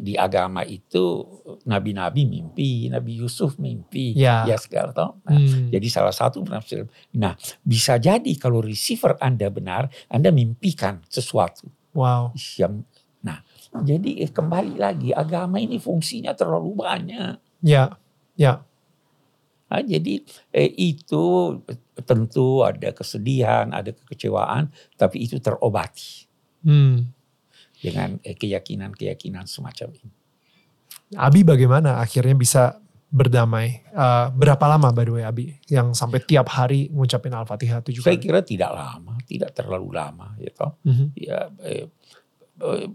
[0.00, 1.20] di agama itu
[1.64, 4.48] nabi-nabi mimpi, Nabi Yusuf mimpi, Ya.
[4.48, 5.20] ya segala toh.
[5.22, 5.68] Nah, Hmm.
[5.68, 6.88] Jadi salah satu penafsir.
[7.12, 12.32] Nah, bisa jadi kalau receiver Anda benar, Anda mimpikan sesuatu Wow.
[12.56, 12.82] yang
[13.24, 13.40] Nah,
[13.72, 17.40] jadi eh, kembali lagi agama ini fungsinya terlalu banyak.
[17.64, 17.96] Ya.
[18.36, 18.60] Ya.
[19.72, 20.20] Nah, jadi
[20.52, 21.24] eh, itu
[22.04, 24.68] tentu ada kesedihan, ada kekecewaan,
[25.00, 26.28] tapi itu terobati
[26.60, 27.13] Hmm.
[27.84, 30.12] Dengan eh, keyakinan-keyakinan semacam ini.
[31.14, 32.80] Abi bagaimana akhirnya bisa
[33.12, 33.84] berdamai?
[33.84, 38.16] Eh, berapa lama by the way Abi yang sampai tiap hari ngucapin Al-Fatihah tujuh Saya
[38.16, 38.24] kali?
[38.24, 40.66] kira tidak lama, tidak terlalu lama, gitu.
[40.82, 41.06] Mhm.
[41.14, 41.84] Ya, eh,
[42.58, 42.86] eh,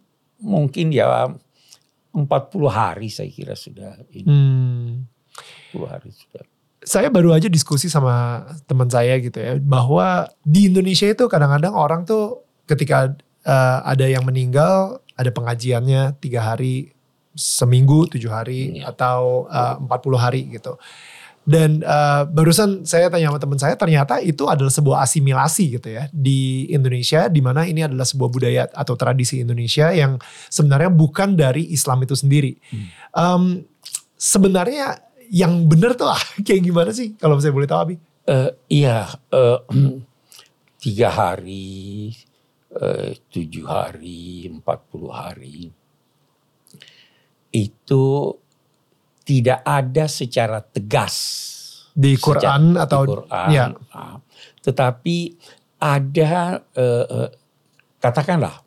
[0.41, 1.29] mungkin ya
[2.09, 2.25] 40
[2.67, 5.05] hari saya kira sudah ini, Hmm.
[5.71, 6.43] 40 hari sudah.
[6.79, 12.07] Saya baru aja diskusi sama teman saya gitu ya bahwa di Indonesia itu kadang-kadang orang
[12.07, 13.13] tuh ketika
[13.45, 16.95] eh, ada yang meninggal ada pengajiannya tiga hari
[17.35, 18.91] seminggu tujuh hari Iya.
[18.95, 20.79] atau eh, 40 hari gitu.
[21.49, 26.05] Dan uh, barusan saya tanya sama teman saya, ternyata itu adalah sebuah asimilasi gitu ya
[26.13, 31.65] di Indonesia, di mana ini adalah sebuah budaya atau tradisi Indonesia yang sebenarnya bukan dari
[31.73, 32.53] Islam itu sendiri.
[32.69, 32.85] Hmm.
[33.17, 33.43] Um,
[34.13, 35.01] sebenarnya
[35.33, 37.95] yang benar tuh lah kayak gimana sih kalau saya boleh tahu Abi?
[38.29, 39.57] Uh, iya, uh,
[40.85, 42.28] tiga hari, uh,
[43.33, 45.73] tujuh hari, empat puluh hari
[47.49, 48.05] itu
[49.25, 51.15] tidak ada secara tegas
[51.97, 53.65] di Quran secara, atau di Quran, ya.
[53.89, 54.21] Ah.
[54.61, 55.17] tetapi
[55.81, 57.29] ada uh, uh,
[57.97, 58.61] katakanlah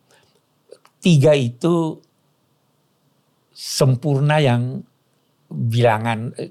[0.98, 2.02] tiga itu
[3.54, 4.82] sempurna yang
[5.46, 6.50] bilangan uh,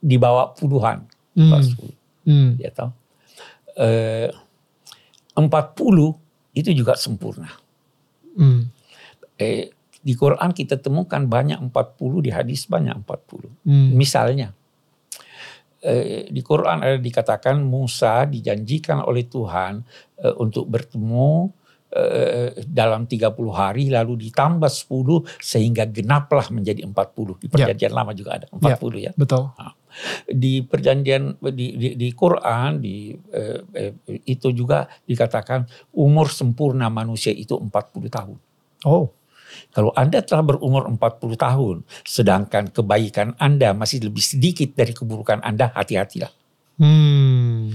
[0.00, 1.04] di bawah puluhan,
[1.36, 1.60] hmm.
[2.24, 2.50] Hmm.
[2.56, 2.90] ya tahu.
[5.36, 6.16] Empat puluh
[6.54, 7.50] itu juga sempurna.
[8.34, 8.70] Hmm.
[9.38, 13.52] Eh, di Quran kita temukan banyak 40, di hadis banyak 40.
[13.68, 13.92] Hmm.
[13.94, 14.56] Misalnya,
[15.84, 19.84] eh, di Quran ada dikatakan Musa dijanjikan oleh Tuhan
[20.24, 21.52] eh, untuk bertemu
[22.70, 27.42] dalam 30 hari lalu ditambah 10 sehingga genaplah menjadi 40.
[27.42, 27.98] Di perjanjian ya.
[27.98, 29.10] lama juga ada 40 ya.
[29.10, 29.12] ya.
[29.18, 29.50] Betul.
[29.58, 29.74] Nah,
[30.30, 33.92] di perjanjian di, di, di Quran di eh, eh,
[34.26, 35.66] itu juga dikatakan
[35.98, 37.70] umur sempurna manusia itu 40
[38.06, 38.38] tahun.
[38.86, 39.10] Oh.
[39.74, 41.76] Kalau Anda telah berumur 40 tahun,
[42.06, 46.30] sedangkan kebaikan Anda masih lebih sedikit dari keburukan Anda, hati-hatilah.
[46.78, 47.74] Hmm.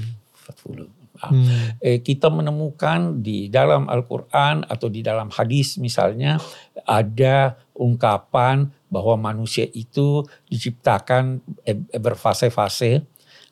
[0.65, 0.94] 40.
[1.21, 1.80] Ah, hmm.
[1.80, 6.39] Eh, kita menemukan di dalam Al-Quran atau di dalam hadis misalnya
[6.84, 13.04] ada ungkapan bahwa manusia itu diciptakan eh, berfase-fase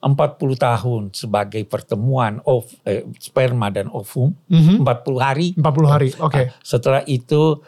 [0.04, 4.84] 40 tahun sebagai pertemuan of eh, sperma dan ovum, mm -hmm.
[4.84, 5.48] 40 hari.
[5.56, 6.28] 40 hari, oke.
[6.28, 6.46] Okay.
[6.60, 7.64] Setelah itu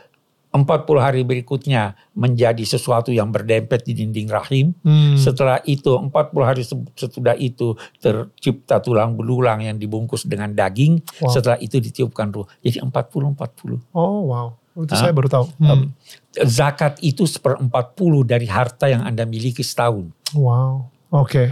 [0.56, 4.72] 40 hari berikutnya menjadi sesuatu yang berdempet di dinding rahim.
[4.86, 5.20] Hmm.
[5.20, 6.12] Setelah itu 40
[6.46, 6.63] hari
[6.96, 11.04] sesudah itu tercipta tulang belulang yang dibungkus dengan daging.
[11.20, 11.34] Wow.
[11.36, 12.48] Setelah itu ditiupkan ruh.
[12.63, 13.91] Jadi 40 40.
[13.91, 14.48] Oh wow.
[14.76, 15.46] Itu nah, saya baru tahu.
[15.60, 15.91] Hmm.
[16.36, 20.12] Zakat itu seperempat puluh dari harta yang Anda miliki setahun.
[20.36, 20.91] Wow.
[21.15, 21.32] Oke.
[21.32, 21.48] Okay.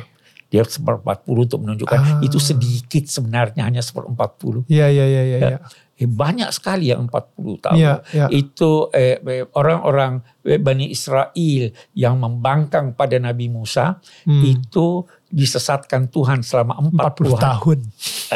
[0.54, 2.22] Dia seperempat puluh untuk menunjukkan ah.
[2.22, 4.62] itu sedikit sebenarnya hanya seperempat puluh.
[4.70, 5.38] Iya iya iya iya.
[5.42, 5.60] Ya
[5.98, 7.78] eh, banyak sekali yang 40 tahun.
[7.78, 8.28] Ya, ya.
[8.30, 14.44] Itu eh, eh, orang-orang eh, Bani Israel yang membangkang pada Nabi Musa hmm.
[14.44, 17.78] itu disesatkan Tuhan selama 40, 40 tahun.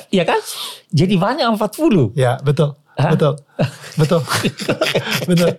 [0.10, 0.41] Iya kan?
[0.89, 2.17] Jadi banyak 40.
[2.17, 2.73] Ya, betul.
[2.97, 3.13] Hah?
[3.13, 3.38] Betul.
[3.93, 4.21] Betul.
[5.30, 5.53] Betul.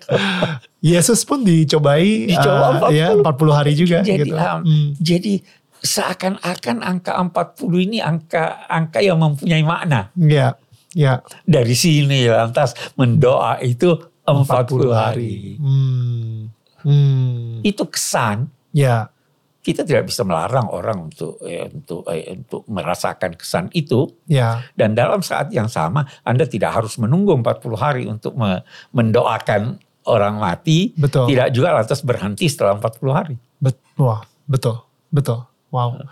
[0.83, 2.99] Yesus pun dicobai Dicoba uh, 40.
[2.99, 4.35] ya 40 hari juga jadi, gitu.
[4.35, 4.88] Um, hmm.
[4.99, 5.35] Jadi
[5.83, 10.11] seakan-akan angka 40 ini angka angka yang mempunyai makna.
[10.19, 10.59] Iya.
[10.97, 11.21] Ya.
[11.45, 15.57] Dari sini lantas mendoa itu 40, 40 hari.
[15.57, 16.53] Hmm.
[16.85, 17.61] Hmm.
[17.64, 18.49] Itu kesan.
[18.73, 19.12] Ya.
[19.59, 24.09] Kita tidak bisa melarang orang untuk eh, untuk eh, untuk merasakan kesan itu.
[24.25, 24.64] Ya.
[24.73, 28.64] Dan dalam saat yang sama Anda tidak harus menunggu 40 hari untuk me
[28.97, 29.77] mendoakan
[30.09, 30.97] orang mati.
[30.97, 31.29] Betul.
[31.29, 33.37] Tidak juga lantas berhenti setelah 40 hari.
[33.61, 34.25] Betul.
[34.49, 34.77] Betul.
[35.12, 35.45] Betul.
[35.68, 36.04] Wow.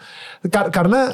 [0.53, 1.13] Kar karena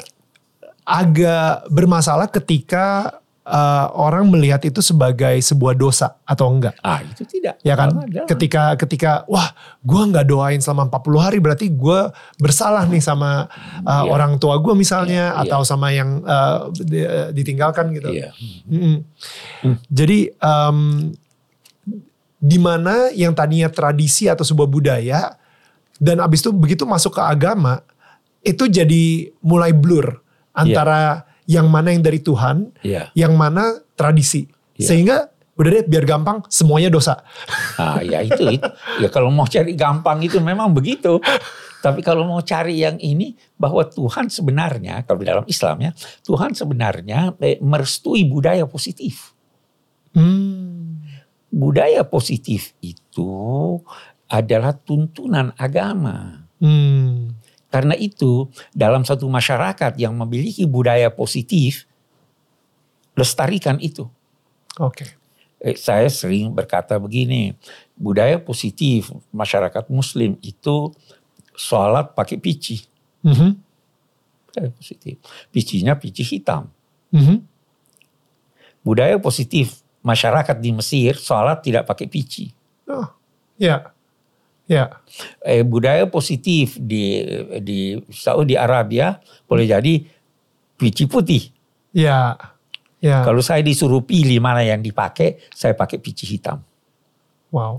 [0.83, 6.75] agak bermasalah ketika uh, orang melihat itu sebagai sebuah dosa atau enggak?
[6.83, 7.59] Ah itu tidak.
[7.63, 7.95] Ya kan?
[8.07, 8.27] Jangan.
[8.27, 9.51] Ketika ketika wah
[9.83, 11.99] gue nggak doain selama 40 hari berarti gue
[12.39, 13.47] bersalah nih sama
[13.83, 14.11] uh, ya.
[14.11, 15.67] orang tua gue misalnya ya, atau ya.
[15.67, 16.71] sama yang uh,
[17.31, 18.09] ditinggalkan gitu.
[18.67, 19.03] Hmm.
[19.63, 19.77] Hmm.
[19.87, 21.11] Jadi um,
[22.43, 25.39] di mana yang tadinya tradisi atau sebuah budaya
[25.95, 27.79] dan abis itu begitu masuk ke agama
[28.43, 30.21] itu jadi mulai blur
[30.53, 33.11] antara ya yang mana yang dari Tuhan, yeah.
[33.15, 34.47] yang mana tradisi.
[34.79, 34.87] Yeah.
[34.87, 35.17] Sehingga
[35.53, 37.21] udah deh biar gampang semuanya dosa.
[37.77, 38.69] Ah ya itu, itu.
[38.97, 41.19] Ya kalau mau cari gampang itu memang begitu.
[41.83, 45.91] Tapi kalau mau cari yang ini bahwa Tuhan sebenarnya kalau di dalam Islam ya
[46.23, 49.35] Tuhan sebenarnya eh, merestui budaya positif.
[50.15, 51.03] Hmm.
[51.53, 53.29] Budaya positif itu
[54.31, 56.49] adalah tuntunan agama.
[56.57, 57.42] Hmm.
[57.73, 61.89] Karena itu dalam satu masyarakat yang memiliki budaya positif,
[63.17, 64.05] lestarikan itu.
[64.77, 65.01] Oke.
[65.01, 65.09] Okay.
[65.63, 67.57] Eh, saya sering berkata begini,
[67.97, 70.93] budaya positif masyarakat Muslim itu
[71.57, 72.85] sholat pakai pici.
[73.25, 73.51] Mm -hmm.
[74.53, 75.15] Budaya positif.
[75.49, 76.69] Picinya pici hitam.
[77.09, 77.37] Mm -hmm.
[78.85, 82.53] Budaya positif masyarakat di Mesir sholat tidak pakai pici.
[82.85, 83.09] Oh,
[83.57, 83.95] ya.
[84.63, 85.03] Ya.
[85.43, 87.19] Eh, budaya positif di
[87.59, 89.93] di Saudi Arabia boleh jadi
[90.79, 91.51] pici putih.
[91.91, 92.35] Ya.
[93.03, 93.19] Ya.
[93.27, 96.63] Kalau saya disuruh pilih mana yang dipakai, saya pakai pici hitam.
[97.51, 97.75] Wow.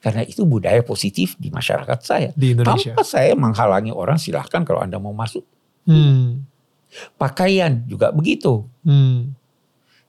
[0.00, 2.30] Karena itu budaya positif di masyarakat saya.
[2.32, 2.96] Di Indonesia.
[2.96, 5.44] Tanpa saya menghalangi orang silahkan kalau Anda mau masuk.
[5.84, 6.48] Hmm.
[7.20, 8.64] Pakaian juga begitu.
[8.80, 9.36] Hmm.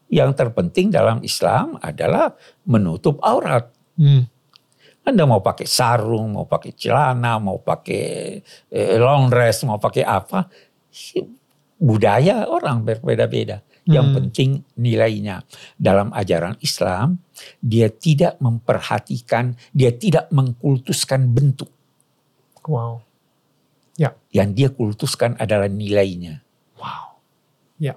[0.08, 2.32] Yang terpenting dalam Islam adalah
[2.64, 3.68] menutup aurat.
[4.00, 4.32] Hmm.
[5.08, 8.04] Anda mau pakai sarung, mau pakai celana, mau pakai
[8.68, 10.52] eh, long dress, mau pakai apa.
[11.80, 13.64] Budaya orang berbeda-beda.
[13.88, 14.16] Yang Hmm.
[14.20, 15.48] penting nilainya.
[15.80, 17.24] Dalam ajaran Islam,
[17.64, 21.72] dia tidak memperhatikan, dia tidak mengkultuskan bentuk.
[22.68, 23.08] Wow.
[24.28, 26.44] Yang dia kultuskan adalah nilainya.
[26.78, 27.18] Wow.
[27.80, 27.96] Ya.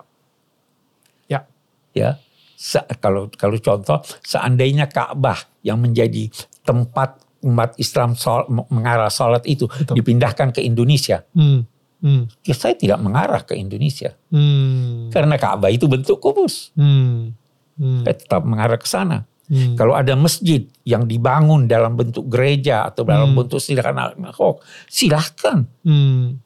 [1.91, 2.23] Ya,
[2.55, 6.31] Se- kalau kalau contoh, seandainya Ka'bah yang menjadi
[6.71, 9.99] tempat umat Islam sol, mengarah sholat itu Betul.
[9.99, 11.67] dipindahkan ke Indonesia, Hmm.
[11.99, 12.31] Hmm.
[12.41, 15.11] ya saya tidak mengarah ke Indonesia Hmm.
[15.13, 16.71] karena Ka'bah itu bentuk kubus.
[16.79, 17.35] Hmm.
[17.75, 18.07] Hmm.
[18.07, 19.25] Saya tetap mengarah ke sana.
[19.51, 19.75] Hmm.
[19.75, 23.43] Kalau ada masjid yang dibangun dalam bentuk gereja atau dalam Hmm.
[23.43, 25.67] bentuk silakan Ahok, silahkan.
[25.83, 26.39] Hmm.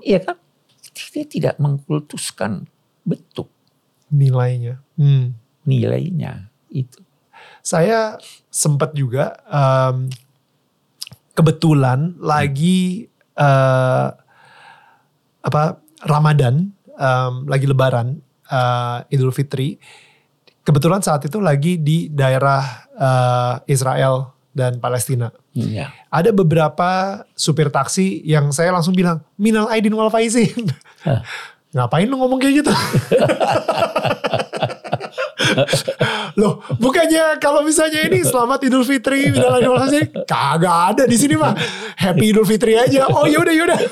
[0.00, 0.36] Iya kan?
[1.10, 2.64] Dia tidak mengkultuskan
[3.04, 3.50] bentuk
[4.10, 4.82] Nilainya.
[4.98, 5.38] Hmm.
[5.62, 6.98] nilainya itu.
[7.60, 8.16] Saya
[8.48, 10.08] sempat juga em,
[11.36, 14.08] kebetulan lagi eh,
[15.40, 15.62] apa
[16.04, 18.18] Ramadan, em, lagi Lebaran,
[18.48, 19.76] eh, Idul Fitri.
[20.60, 22.62] Kebetulan saat itu lagi di daerah
[22.96, 25.30] eh, Israel dan Palestina.
[25.54, 25.90] Iya.
[26.10, 30.70] Ada beberapa supir taksi yang saya langsung bilang minal aidin wal faizin.
[31.06, 31.22] Hah.
[31.70, 32.72] Ngapain lu ngomong kayak gitu?
[36.34, 41.52] Loh, bukannya kalau misalnya ini selamat Idul Fitri, wal faizin, kagak ada di sini mah.
[41.96, 43.08] Happy Idul Fitri aja.
[43.08, 43.78] Oh yaudah yaudah.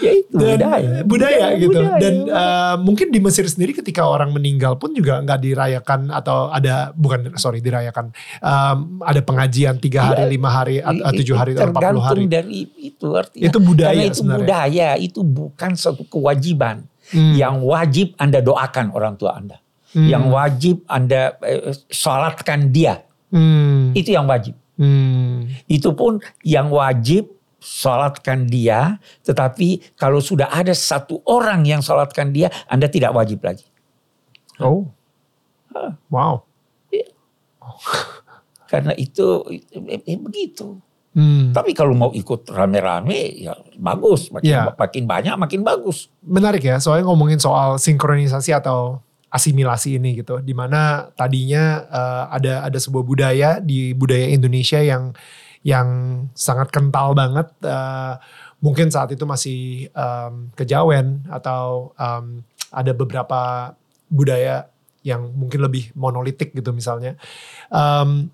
[0.00, 0.90] Ya itu Dan budaya.
[1.04, 1.68] budaya, gitu.
[1.76, 2.00] budaya.
[2.00, 6.96] Dan uh, mungkin di Mesir sendiri ketika orang meninggal pun juga nggak dirayakan atau ada
[6.96, 8.08] bukan sorry dirayakan
[8.40, 10.32] um, ada pengajian tiga hari, Iya.
[10.32, 12.24] lima hari, atau I- tujuh hari, atau empat puluh hari.
[12.24, 13.44] dari itu artinya.
[13.52, 14.40] Itu budaya Karena itu sebenarnya.
[14.40, 16.88] budaya, itu bukan satu kewajiban.
[17.12, 17.34] Hmm.
[17.36, 19.60] Yang wajib Anda doakan orang tua Anda.
[19.90, 20.06] Hmm.
[20.06, 23.02] Yang wajib Anda eh, sholatkan dia.
[23.34, 23.90] Hmm.
[23.94, 24.54] Itu yang wajib.
[24.78, 25.50] Hmm.
[25.66, 28.96] Itu pun yang wajib sholatkan dia.
[29.26, 33.66] Tetapi kalau sudah ada satu orang yang sholatkan dia, Anda tidak wajib lagi.
[34.62, 34.88] Oh.
[36.10, 36.46] Wow.
[38.70, 40.78] Karena itu eh, eh, begitu.
[41.10, 41.50] Hmm.
[41.50, 44.30] Tapi kalau mau ikut rame-rame ya bagus.
[44.30, 44.70] Makin, Ya.
[44.70, 46.06] makin banyak makin bagus.
[46.22, 52.54] Menarik ya, soalnya ngomongin soal sinkronisasi atau asimilasi ini gitu, di mana tadinya eh, ada
[52.66, 55.14] ada sebuah budaya di budaya Indonesia yang
[55.62, 55.88] yang
[56.34, 57.48] sangat kental banget.
[57.64, 58.14] eh,
[58.60, 63.72] mungkin saat itu masih em, kejawen atau em, ada beberapa
[64.12, 64.68] budaya
[65.00, 67.16] yang mungkin lebih monolitik gitu misalnya.
[67.72, 68.28] Em,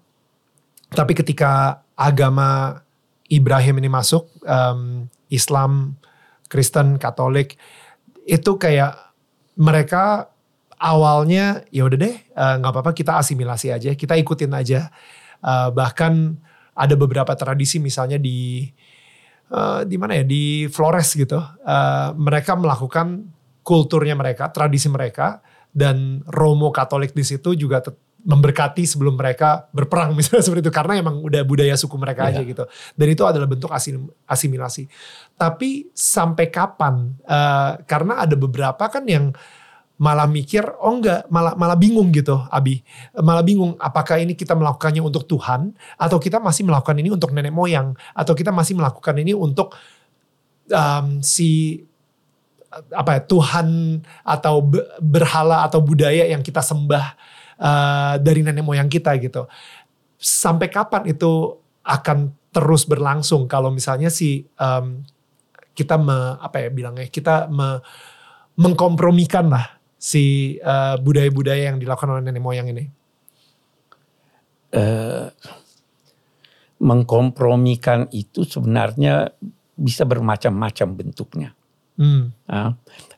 [0.90, 2.82] tapi ketika agama
[3.30, 5.94] Ibrahim ini masuk, em, Islam,
[6.50, 7.58] Kristen, Katolik,
[8.26, 8.94] itu kayak
[9.58, 10.30] mereka
[10.78, 14.88] awalnya ya udah deh eh, nggak apa-apa kita asimilasi aja, kita ikutin aja.
[15.40, 16.36] Eh, bahkan
[16.76, 18.68] ada beberapa tradisi misalnya di
[19.48, 23.28] eh, di mana ya di Flores gitu, eh, mereka melakukan
[23.62, 27.82] kulturnya mereka, tradisi mereka, dan Romo Katolik di situ juga
[28.26, 32.50] memberkati sebelum mereka berperang misalnya seperti itu karena emang udah budaya suku mereka aja Iya.
[32.50, 32.64] gitu
[32.98, 34.90] dan itu adalah bentuk asim- asimilasi
[35.34, 39.30] tapi sampai kapan Eh, karena ada beberapa kan yang
[39.96, 42.84] malah mikir oh enggak malah malah bingung gitu Abi.
[43.16, 47.52] Malah bingung apakah ini kita melakukannya untuk Tuhan atau kita masih melakukan ini untuk nenek
[47.52, 49.72] moyang atau kita masih melakukan ini untuk
[50.68, 51.80] um, si
[52.92, 57.06] apa ya Tuhan atau be- berhala atau budaya yang kita sembah
[57.56, 59.48] uh, dari nenek moyang kita gitu.
[60.20, 63.48] Sampai kapan itu akan terus berlangsung?
[63.48, 65.00] Kalau misalnya si um,
[65.72, 67.80] kita me, apa ya bilangnya kita me-
[68.56, 69.75] mengkompromikan lah
[70.06, 72.86] si uh, budaya-budaya yang dilakukan oleh nenek moyang ini.
[74.76, 75.26] eh,
[76.76, 79.32] mengkompromikan itu sebenarnya
[79.72, 81.50] bisa bermacam-macam bentuknya.
[81.96, 82.36] Hmm.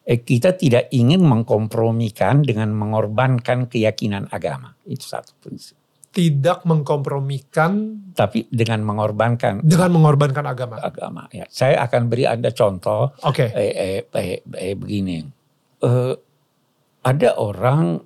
[0.06, 4.78] Eh, kita tidak ingin mengkompromikan dengan mengorbankan keyakinan agama.
[4.86, 5.74] Itu satu prinsip.
[6.08, 7.72] Tidak mengkompromikan
[8.14, 10.78] Tapi dengan mengorbankan dengan mengorbankan agama.
[10.78, 11.22] agama.
[11.34, 13.50] Ya, saya akan beri anda contoh Oke.
[13.50, 15.26] eh, eh, eh, eh, begini.
[15.82, 16.14] Eh,
[17.02, 18.02] ada orang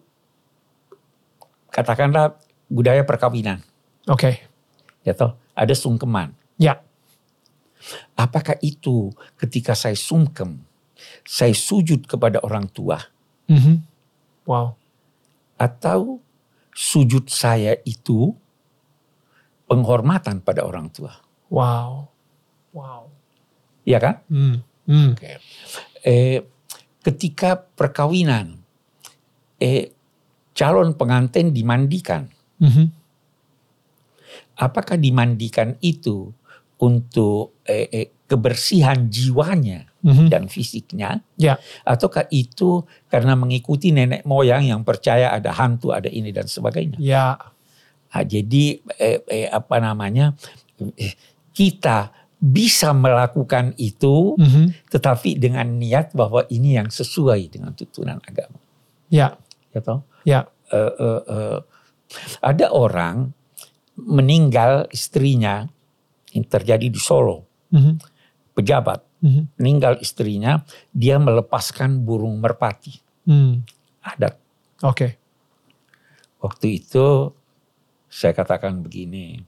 [1.72, 2.36] katakanlah
[2.68, 3.64] budaya perkawinan,
[4.08, 4.40] Oke.
[5.02, 6.32] ya toh, ada sungkeman.
[6.60, 6.80] Ya.
[8.14, 10.62] Apakah itu ketika saya sungkem,
[11.26, 13.00] saya sujud kepada orang tua,
[13.50, 13.82] Mhm.
[14.46, 14.78] Wow.
[15.58, 16.22] atau
[16.70, 18.32] sujud saya itu
[19.66, 21.16] penghormatan pada orang tua.
[21.50, 22.08] Wow.
[22.72, 23.12] Wow.
[23.84, 24.14] Iya kan?
[24.30, 24.56] Hmm.
[24.86, 25.12] Hmm.
[26.02, 26.42] Eh,
[27.02, 28.61] ketika perkawinan,
[29.62, 29.94] eh,
[30.52, 32.26] calon pengantin dimandikan.
[32.58, 32.90] Mhm.
[34.58, 36.34] Apakah dimandikan itu
[36.82, 40.26] untuk eh, eh, kebersihan jiwanya Mhm.
[40.26, 41.62] dan fisiknya, Ya.
[41.86, 46.98] ataukah itu karena mengikuti nenek moyang yang percaya ada hantu, ada ini dan sebagainya?
[46.98, 47.38] Ya.
[48.10, 50.34] Nah, jadi eh, eh, apa namanya
[50.98, 51.14] eh,
[51.54, 52.10] kita
[52.42, 54.90] bisa melakukan itu, Mhm.
[54.90, 58.58] tetapi dengan niat bahwa ini yang sesuai dengan tuntunan agama.
[59.06, 59.38] Ya.
[59.72, 60.00] Ya toh?
[60.24, 60.40] Ya.
[60.72, 61.58] Eh, eh, eh,
[62.40, 63.32] ada orang
[63.96, 65.68] meninggal istrinya
[66.32, 68.00] yang terjadi di Solo, Mhm.
[68.56, 69.42] pejabat Mhm.
[69.60, 73.64] meninggal istrinya, dia melepaskan burung merpati Hmm.
[74.00, 74.36] adat.
[74.82, 75.16] Oke.
[76.42, 77.30] Waktu itu
[78.08, 79.40] saya katakan begini,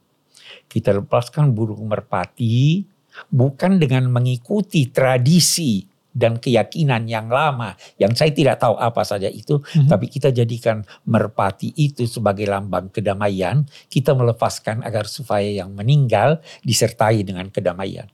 [0.71, 2.85] kita lepaskan burung merpati
[3.33, 9.59] bukan dengan mengikuti tradisi dan keyakinan yang lama yang saya tidak tahu apa saja itu,
[9.74, 9.90] Mhm.
[9.90, 17.27] tapi kita jadikan merpati itu sebagai lambang kedamaian, kita melepaskan agar supaya yang meninggal disertai
[17.27, 18.07] dengan kedamaian.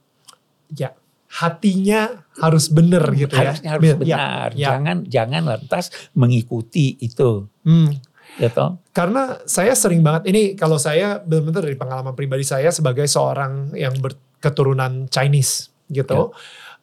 [0.73, 0.97] Ya.
[1.31, 3.55] Hatinya harus benar gitu ya.
[3.55, 4.67] Harusnya harus Ya, benar, ya.
[4.75, 7.95] jangan jangan lantas mengikuti itu, Hmm.
[8.35, 8.83] ya toh?
[8.91, 13.95] Karena saya sering banget ini kalau saya benar-benar dari pengalaman pribadi saya sebagai seorang yang
[14.03, 16.35] berketurunan Chinese gitu.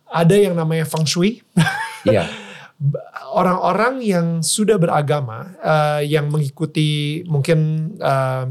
[0.08, 1.44] Ada yang namanya feng shui.
[2.08, 2.28] Iya.
[3.38, 8.44] Orang-orang yang sudah beragama eh, yang mengikuti mungkin eh,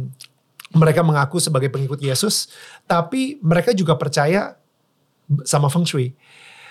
[0.76, 2.52] mereka mengaku sebagai pengikut Yesus,
[2.86, 4.60] tapi mereka juga percaya
[5.48, 6.14] sama feng shui.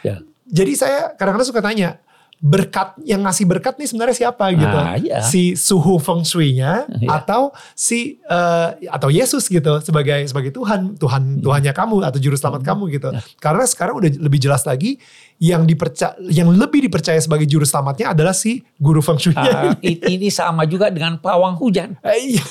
[0.04, 0.22] Ya.
[0.46, 1.98] Jadi saya kadang-kadang suka tanya,
[2.36, 4.76] berkat yang ngasih berkat nih sebenarnya siapa gitu?
[4.76, 5.18] Ah, iya.
[5.20, 7.08] Si suhu feng shui-nya Iya.
[7.16, 12.60] atau si eh, atau Yesus gitu sebagai sebagai Tuhan, Tuhan Tuhannya kamu atau juru selamat
[12.60, 12.68] Hmm.
[12.68, 13.08] kamu gitu.
[13.36, 15.00] Karena sekarang udah lebih jelas lagi
[15.36, 19.72] yang dipercaya yang lebih dipercaya sebagai juru selamatnya adalah si guru feng shui-nya.
[19.72, 21.96] Ah, i- ini sama juga dengan pawang hujan.
[22.00, 22.44] Eh, iya.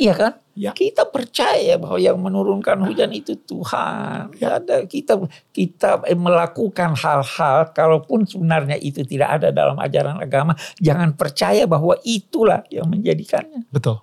[0.00, 0.32] Iya kan?
[0.56, 0.72] Ya.
[0.72, 4.32] Kita percaya bahwa yang menurunkan hujan itu Tuhan.
[4.40, 4.56] Ya.
[4.56, 5.20] Ada kita
[5.52, 12.00] kita eh, melakukan hal-hal kalaupun sebenarnya itu tidak ada dalam ajaran agama, jangan percaya bahwa
[12.00, 13.68] itulah yang menjadikannya.
[13.68, 14.00] Betul.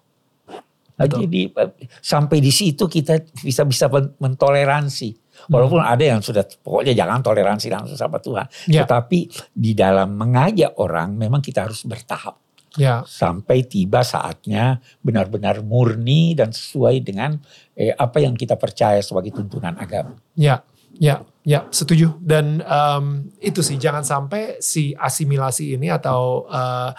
[0.98, 1.26] Nah, Betul.
[1.26, 5.26] jadi eh, sampai di situ kita bisa bisa men- mentoleransi.
[5.50, 8.46] Walaupun ada yang sudah pokoknya jangan toleransi langsung sama Tuhan.
[8.70, 8.86] Ya.
[8.86, 13.02] Tetapi di dalam mengajak orang memang kita harus bertahap Ya.
[13.08, 17.40] sampai tiba saatnya benar-benar murni dan sesuai dengan
[17.74, 20.20] eh, apa yang kita percaya sebagai tuntunan agama.
[20.38, 20.62] Ya,
[21.00, 22.20] ya, ya, setuju.
[22.22, 26.92] Dan em, itu sih jangan sampai si asimilasi ini atau eh,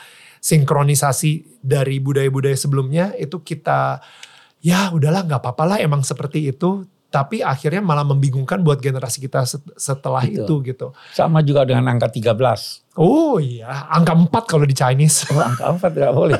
[0.42, 4.00] sinkronisasi dari budaya-budaya sebelumnya itu kita
[4.62, 6.86] ya udahlah nggak apa-apa lah emang seperti itu.
[7.08, 10.44] Tapi akhirnya malah membingungkan buat generasi kita set- setelah Betul.
[10.44, 10.86] itu gitu.
[11.10, 12.84] Sama juga dengan angka 13.
[12.98, 15.24] Oh iya, angka 4 kalau di Chinese.
[15.30, 16.36] Oh, angka 4 tidak boleh.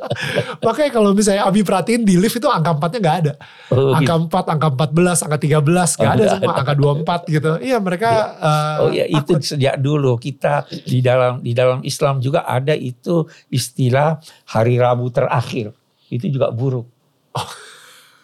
[0.66, 3.32] Makanya kalau misalnya Abi perhatiin di lift itu angka 4-nya nggak ada.
[3.72, 4.28] Oh, angka gitu.
[4.30, 7.50] 4, angka 14, angka 13 nggak Oh, ada semua angka 24 gitu.
[7.58, 12.44] Iya mereka eh, Oh ya itu sejak dulu kita di dalam di dalam Islam juga
[12.44, 15.74] ada itu istilah hari Rabu terakhir.
[16.06, 16.86] Itu juga buruk.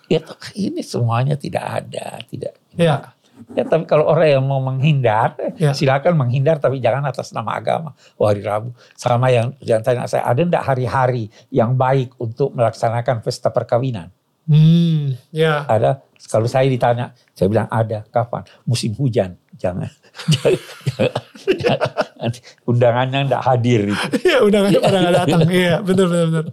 [0.09, 0.21] Ya
[0.59, 2.55] ini semuanya tidak ada, tidak.
[2.75, 3.13] ya
[3.51, 5.75] Ya tapi kalau orang yang mau menghindar, Ya.
[5.75, 7.91] silakan menghindar tapi jangan atas nama agama.
[8.15, 8.71] Oh hari Rabu.
[8.95, 14.15] Sama yang jangan tanya saya, ada enggak hari-hari yang baik untuk melaksanakan pesta perkawinan?
[14.47, 15.67] Hmm, ya.
[15.67, 16.03] Ada.
[16.31, 18.07] Kalau saya ditanya, saya bilang ada.
[18.15, 18.47] Kapan?
[18.63, 19.35] Musim hujan.
[19.59, 19.91] Jangan.
[20.31, 20.53] jangan,
[21.59, 21.91] jangan.
[22.23, 23.91] Nanti undangannya enggak hadir.
[23.91, 24.07] Itu.
[24.23, 25.41] Iya, undangannya pada nggak datang.
[25.51, 26.47] Iya, benar benar benar.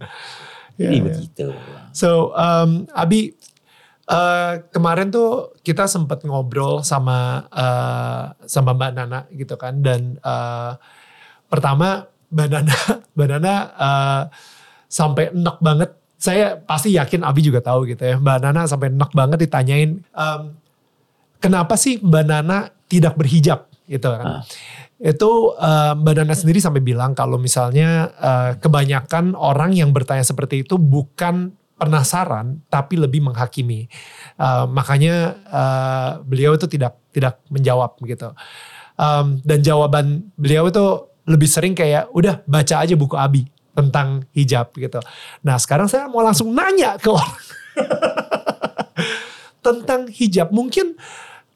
[0.74, 1.04] Iya, Jadi iya.
[1.06, 1.46] begitu.
[1.92, 3.34] So, um, Abi,
[4.10, 10.72] eh, kemarin tuh kita sempat ngobrol sama eh, sama Mbak Nana gitu kan, dan eh,
[11.46, 12.76] pertama Mbak Nana,
[13.14, 14.22] Mbak Nana eh,
[14.90, 15.90] sampai enak banget.
[16.20, 18.20] Saya pasti yakin Abi juga tahu gitu ya.
[18.20, 20.42] Mbak Nana sampai enak banget ditanyain, em,
[21.40, 24.26] kenapa sih Mbak Nana tidak berhijab gitu kan?
[24.28, 24.42] Ah.
[25.00, 30.60] Itu eh, Mbak Nana sendiri sampai bilang kalau misalnya eh, kebanyakan orang yang bertanya seperti
[30.68, 33.88] itu bukan penasaran tapi lebih menghakimi.
[34.36, 38.36] Eh, makanya eh, beliau itu tidak tidak menjawab gitu.
[39.00, 40.84] Em, dan jawaban beliau itu
[41.24, 45.00] lebih sering kayak udah baca aja buku Abi tentang hijab gitu.
[45.40, 47.40] Nah sekarang saya mau langsung nanya ke orang
[49.66, 50.52] tentang hijab.
[50.52, 51.00] Mungkin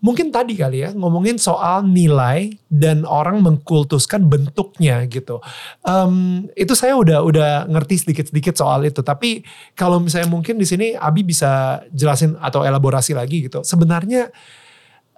[0.05, 5.41] mungkin tadi kali ya ngomongin soal nilai dan orang mengkultuskan bentuknya gitu.
[5.81, 9.01] Um, itu saya udah udah ngerti sedikit-sedikit soal itu.
[9.01, 9.41] Tapi
[9.73, 13.65] kalau misalnya mungkin di sini Abi bisa jelasin atau elaborasi lagi gitu.
[13.65, 14.29] Sebenarnya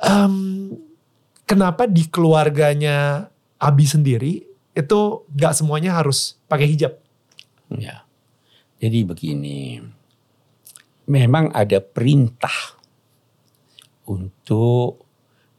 [0.07, 0.71] um,
[1.43, 3.27] kenapa di keluarganya
[3.59, 5.01] Abi sendiri itu
[5.35, 6.95] nggak semuanya harus pakai hijab?
[7.75, 8.07] Ya,
[8.79, 9.83] jadi begini.
[11.11, 12.76] Memang ada perintah
[14.07, 15.07] untuk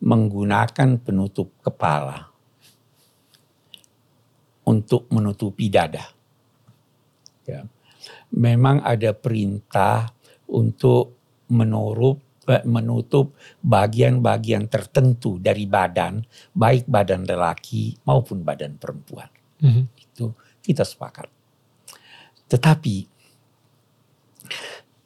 [0.02, 2.38] menggunakan penutup kepala
[4.68, 6.04] untuk menutupi dada.
[7.48, 7.64] Ya.
[8.36, 10.12] Memang ada perintah
[10.52, 11.16] untuk
[11.48, 16.20] menurup, eh, menutup bagian-bagian tertentu dari badan,
[16.52, 19.32] baik badan lelaki maupun badan perempuan.
[19.64, 19.84] Mm -hmm.
[19.96, 21.32] Itu kita sepakat.
[22.52, 22.96] Tetapi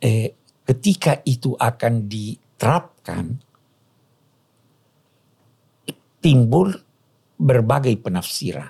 [0.01, 0.33] eh,
[0.65, 2.90] ketika itu akan diterapkan,
[6.21, 6.69] timbul
[7.41, 8.69] berbagai penafsiran.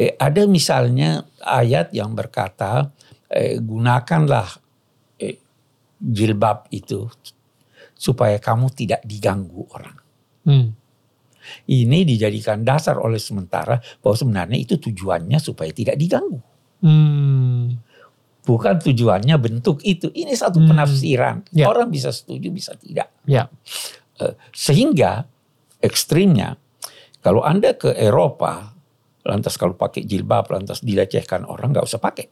[0.00, 2.90] Eh, ada misalnya ayat yang berkata,
[3.28, 4.48] eh, gunakanlah
[5.20, 5.38] eh,
[6.00, 7.06] jilbab itu
[7.92, 9.96] supaya kamu tidak diganggu orang.
[10.42, 10.68] Hmm.
[11.68, 16.40] Ini dijadikan dasar oleh sementara bahwa sebenarnya itu tujuannya supaya tidak diganggu.
[16.82, 17.78] Hmm.
[18.42, 20.10] Bukan tujuannya bentuk itu.
[20.10, 20.68] Ini satu hmm.
[20.74, 21.36] penafsiran.
[21.54, 21.70] Yeah.
[21.70, 23.14] Orang bisa setuju, bisa tidak.
[23.22, 23.46] Yeah.
[24.18, 25.26] Eh, sehingga
[25.78, 26.58] ekstrimnya
[27.22, 28.74] kalau Anda ke Eropa
[29.22, 32.26] lantas kalau pakai jilbab lantas dilecehkan orang nggak usah pakai.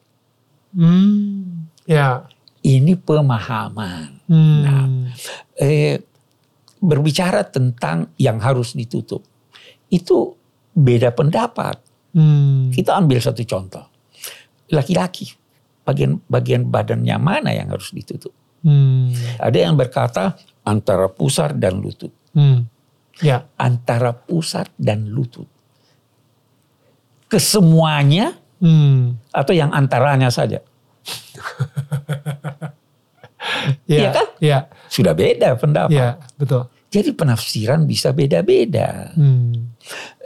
[0.75, 2.27] Hmm, ya.
[2.61, 4.29] Ini pemahaman.
[4.29, 4.61] Hmm.
[4.61, 4.85] Nah,
[5.57, 5.97] eh,
[6.77, 9.25] berbicara tentang yang harus ditutup
[9.89, 10.37] itu
[10.77, 11.81] beda pendapat.
[12.13, 12.69] Hmm.
[12.69, 13.87] Kita ambil satu contoh,
[14.75, 15.40] laki-laki
[15.91, 18.31] bagian bagian badannya mana yang harus ditutup?
[18.63, 19.11] Hmm.
[19.43, 22.15] Ada yang berkata antara pusar dan lutut.
[22.37, 22.71] Hmm.
[23.19, 23.51] Ya.
[23.59, 25.51] Antara pusat dan lutut.
[27.27, 29.35] Kesemuanya hmm.
[29.35, 30.63] atau yang antaranya saja.
[33.89, 34.27] Iya ya kan?
[34.39, 34.59] Ya.
[34.93, 35.97] Sudah beda pendapat.
[35.97, 36.69] Ya, betul.
[36.93, 39.17] Jadi penafsiran bisa beda-beda.
[39.17, 39.73] Hmm.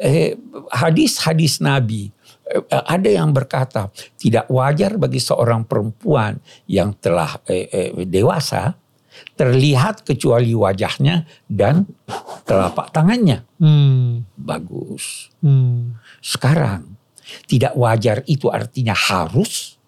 [0.00, 0.34] Eh,
[0.74, 2.10] hadis-hadis Nabi
[2.68, 3.88] ada yang berkata
[4.20, 6.36] tidak wajar bagi seorang perempuan
[6.68, 8.76] yang telah eh, eh, dewasa
[9.38, 11.86] terlihat kecuali wajahnya dan
[12.44, 13.46] telapak tangannya.
[13.62, 14.26] Hmm.
[14.34, 15.30] Bagus.
[15.40, 15.98] Hmm.
[16.18, 16.98] Sekarang
[17.46, 19.78] tidak wajar itu artinya harus.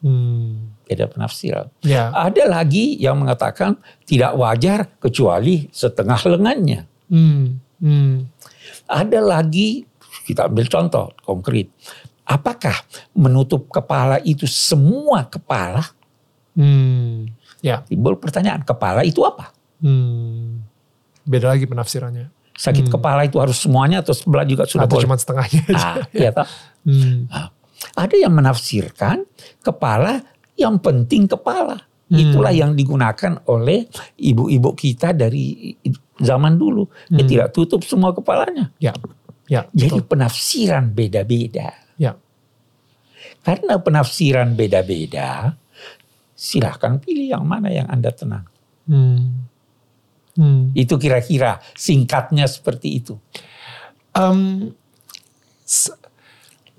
[0.00, 0.74] Hmm.
[0.86, 1.68] Beda penafsiran.
[1.84, 2.14] Ya.
[2.14, 6.80] Ada lagi yang mengatakan tidak wajar kecuali setengah lengannya.
[7.10, 7.58] Hmm.
[7.82, 8.30] Hmm.
[8.88, 9.87] Ada lagi
[10.28, 11.72] kita ambil contoh konkret.
[12.28, 12.76] Apakah
[13.16, 15.80] menutup kepala itu semua kepala?
[16.52, 17.32] Hmm.
[17.64, 17.80] Ya.
[17.88, 19.56] Timbul pertanyaan, kepala itu apa?
[19.80, 20.60] Hmm.
[21.24, 22.28] Beda lagi penafsirannya.
[22.52, 22.94] Sakit hmm.
[22.98, 25.06] kepala itu harus semuanya atau sebelah juga sudah atau boleh?
[25.08, 25.88] cuma setengahnya aja.
[25.88, 26.48] Ah, ya toh?
[26.84, 27.30] Hmm.
[27.32, 27.48] Nah,
[27.96, 29.24] ada yang menafsirkan
[29.64, 30.20] kepala
[30.58, 31.88] yang penting kepala.
[32.10, 32.18] Hmm.
[32.18, 33.88] Itulah yang digunakan oleh
[34.20, 35.72] ibu-ibu kita dari
[36.18, 36.88] zaman dulu.
[37.08, 37.30] Dia hmm.
[37.30, 38.74] tidak tutup semua kepalanya.
[38.82, 38.92] Ya.
[39.48, 41.72] Ya, Jadi penafsiran beda-beda.
[41.96, 42.20] Ya.
[43.40, 45.56] Karena penafsiran beda-beda,
[46.36, 48.44] silahkan pilih yang mana yang Anda tenang.
[48.84, 49.48] Hmm.
[50.38, 50.70] Hmm.
[50.76, 53.16] Itu kira-kira singkatnya seperti itu.
[54.12, 54.70] Um,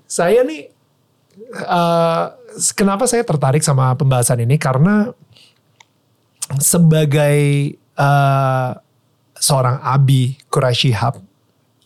[0.08, 0.70] saya nih,
[1.66, 2.32] uh,
[2.72, 5.12] kenapa saya tertarik sama pembahasan ini karena
[6.58, 7.38] sebagai
[7.94, 8.74] uh,
[9.38, 11.20] seorang abi Quraisyhab,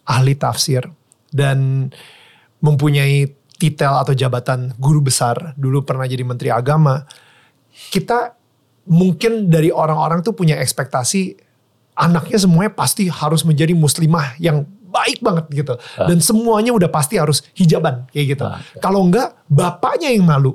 [0.05, 0.85] ahli tafsir
[1.33, 1.91] dan
[2.61, 7.05] mempunyai titel atau jabatan guru besar, dulu pernah jadi menteri agama
[7.91, 8.39] kita
[8.87, 11.35] mungkin dari orang-orang tuh punya ekspektasi
[11.95, 15.75] anaknya semuanya pasti harus menjadi muslimah yang baik banget gitu.
[15.99, 16.07] Ah.
[16.07, 18.45] Dan semuanya udah pasti harus hijaban kayak gitu.
[18.47, 18.79] Ah, okay.
[18.79, 20.55] Kalau enggak bapaknya yang malu,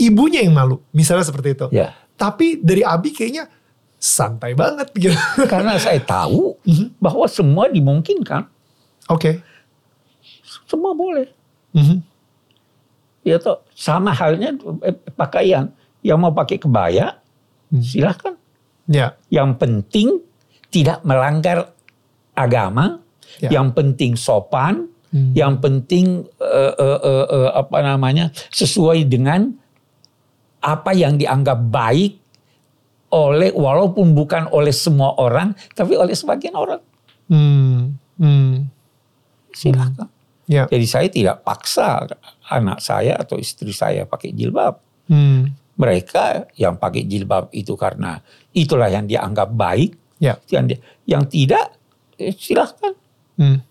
[0.00, 1.66] ibunya yang malu, misalnya seperti itu.
[1.72, 1.92] Yeah.
[2.16, 3.48] Tapi dari Abi kayaknya
[4.00, 5.18] santai banget gitu.
[5.44, 6.96] Karena saya tahu mhm.
[6.96, 8.48] bahwa semua dimungkinkan.
[9.08, 9.20] Oke.
[9.20, 9.34] Okay.
[10.68, 11.28] Semua boleh.
[11.72, 11.98] Mm -hmm.
[13.24, 15.68] Ya toh sama halnya eh, pakaian
[16.00, 17.18] yang mau pakai kebaya,
[17.68, 17.82] hmm.
[17.82, 18.34] silahkan.
[18.88, 19.18] Ya.
[19.28, 20.08] Yang penting
[20.72, 21.74] tidak melanggar
[22.32, 23.02] agama,
[23.42, 23.52] ya.
[23.60, 25.34] yang penting sopan, hmm.
[25.36, 29.52] yang penting uh, uh, uh, uh, apa namanya sesuai dengan
[30.64, 32.18] apa yang dianggap baik
[33.08, 36.80] oleh walaupun bukan oleh semua orang, tapi oleh sebagian orang.
[37.28, 37.96] Hmm.
[38.16, 38.72] Hmm.
[39.58, 40.06] Silahkan.
[40.06, 40.46] Hmm.
[40.46, 40.64] Ya.
[40.70, 42.06] Jadi saya tidak paksa
[42.46, 44.78] anak saya atau istri saya pakai jilbab.
[45.10, 48.18] Hmm Mereka yang pakai jilbab itu karena
[48.50, 49.94] itulah yang dianggap baik.
[50.18, 50.38] Ya.
[50.50, 51.74] Yang, yang tidak
[52.18, 52.94] eh, silahkan.
[53.38, 53.62] Hmm.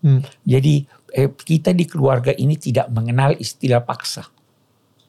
[0.00, 0.24] Hmm.
[0.44, 4.24] Jadi eh, kita di keluarga ini tidak mengenal istilah paksa.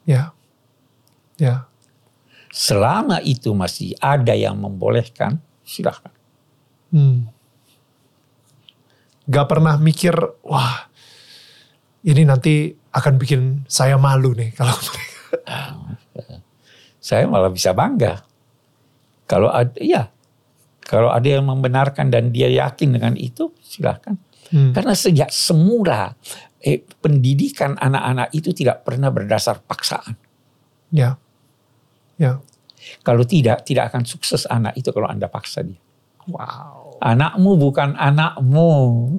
[0.04, 0.36] Ya.
[1.40, 1.72] Ya.
[2.52, 6.12] Selama itu masih ada yang membolehkan, silahkan.
[6.92, 7.32] Hmm.
[9.32, 10.14] Gak pernah mikir,
[10.44, 10.92] wah
[12.04, 14.76] ini nanti akan bikin saya malu nih kalau
[17.02, 18.22] Saya malah bisa bangga.
[19.26, 20.14] Kalau ada, ya,
[20.86, 24.22] kalau ada yang membenarkan dan dia yakin dengan itu, silahkan.
[24.54, 24.70] Hmm.
[24.70, 26.14] Karena sejak semula
[26.62, 30.14] eh, pendidikan anak-anak itu tidak pernah berdasar paksaan.
[30.94, 31.18] Ya.
[32.22, 32.38] Ya.
[33.02, 35.81] Kalau tidak, tidak akan sukses anak itu kalau anda paksa dia.
[36.32, 36.98] Wow.
[36.98, 38.72] Anakmu bukan anakmu.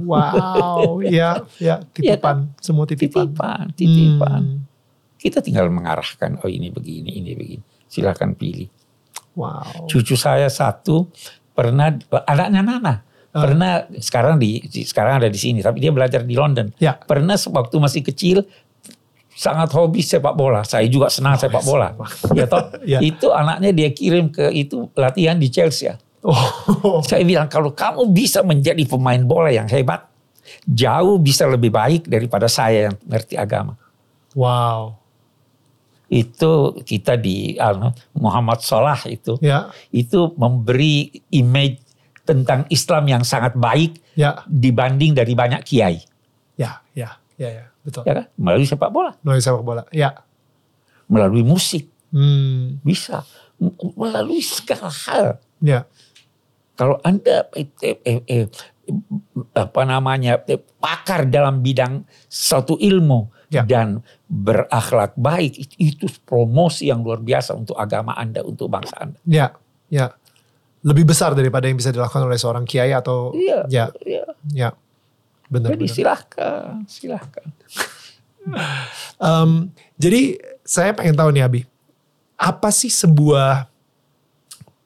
[0.07, 1.03] Wow.
[1.07, 3.27] ya, ya titipan, semua titipan.
[3.27, 4.43] Titipan, titipan.
[4.43, 4.59] Hmm.
[5.17, 7.63] Kita tinggal mengarahkan, oh ini begini, ini begini.
[7.87, 8.67] Silahkan pilih.
[9.35, 9.87] Wow.
[9.87, 11.09] Cucu saya satu
[11.53, 11.93] pernah
[12.25, 12.95] anaknya Nana
[13.33, 13.49] Ah.
[13.49, 16.69] pernah sekarang di di- sekarang ada di sini tapi dia belajar di London.
[16.77, 17.01] Ya.
[17.01, 18.45] Pernah waktu masih kecil
[19.33, 20.61] sangat hobi sepak bola.
[20.63, 21.97] Saya juga senang sepak bola.
[22.37, 23.01] Ya toh, Ya.
[23.01, 25.97] itu anaknya dia kirim ke itu latihan di Chelsea.
[26.23, 27.03] Oh.
[27.09, 30.07] Saya bilang kalau kamu bisa menjadi pemain bola yang hebat,
[30.65, 33.75] jauh bisa lebih baik daripada saya yang ngerti agama.
[34.33, 34.99] Wow.
[36.07, 39.73] Itu kita di anu, Muhammad Salah itu Ya.
[39.89, 41.81] itu memberi image
[42.23, 44.45] tentang Islam yang sangat baik Ya.
[44.47, 46.05] dibanding dari banyak kiai,
[46.55, 46.85] Ya.
[46.93, 47.17] Ya.
[47.35, 47.49] Ya.
[47.51, 47.65] Ya.
[47.83, 48.07] Betul.
[48.07, 48.27] ya kan?
[48.39, 49.83] Melalui sepak bola, Melalui sepak bola.
[49.91, 50.23] Ya.
[51.09, 52.77] melalui musik Hmm.
[52.85, 53.25] bisa,
[53.97, 55.41] melalui segala hal.
[55.59, 55.89] Ya.
[56.73, 58.47] Kalau anda eh, eh, eh, eh,
[59.53, 63.69] apa namanya eh, pakar dalam bidang suatu ilmu Ya.
[63.69, 64.01] dan
[64.33, 69.21] berakhlak baik itu, itu promosi yang luar biasa untuk agama anda, untuk bangsa anda.
[69.29, 69.53] Ya.
[69.93, 70.17] Ya.
[70.81, 73.87] Lebih besar daripada yang bisa dilakukan oleh seorang kiai atau Iya, ya.
[74.09, 74.25] iya.
[74.49, 74.71] Ya.
[75.53, 75.77] Benar.
[75.77, 75.93] Jadi benar.
[75.93, 77.45] silahkan, silahkan.
[79.21, 79.69] Em,
[80.01, 81.61] jadi saya pengen tahu nih Abi,
[82.35, 83.69] apa sih sebuah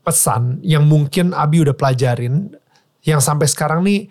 [0.06, 2.54] pesan yang mungkin Abi udah pelajarin
[3.02, 4.06] yang sampai sekarang nih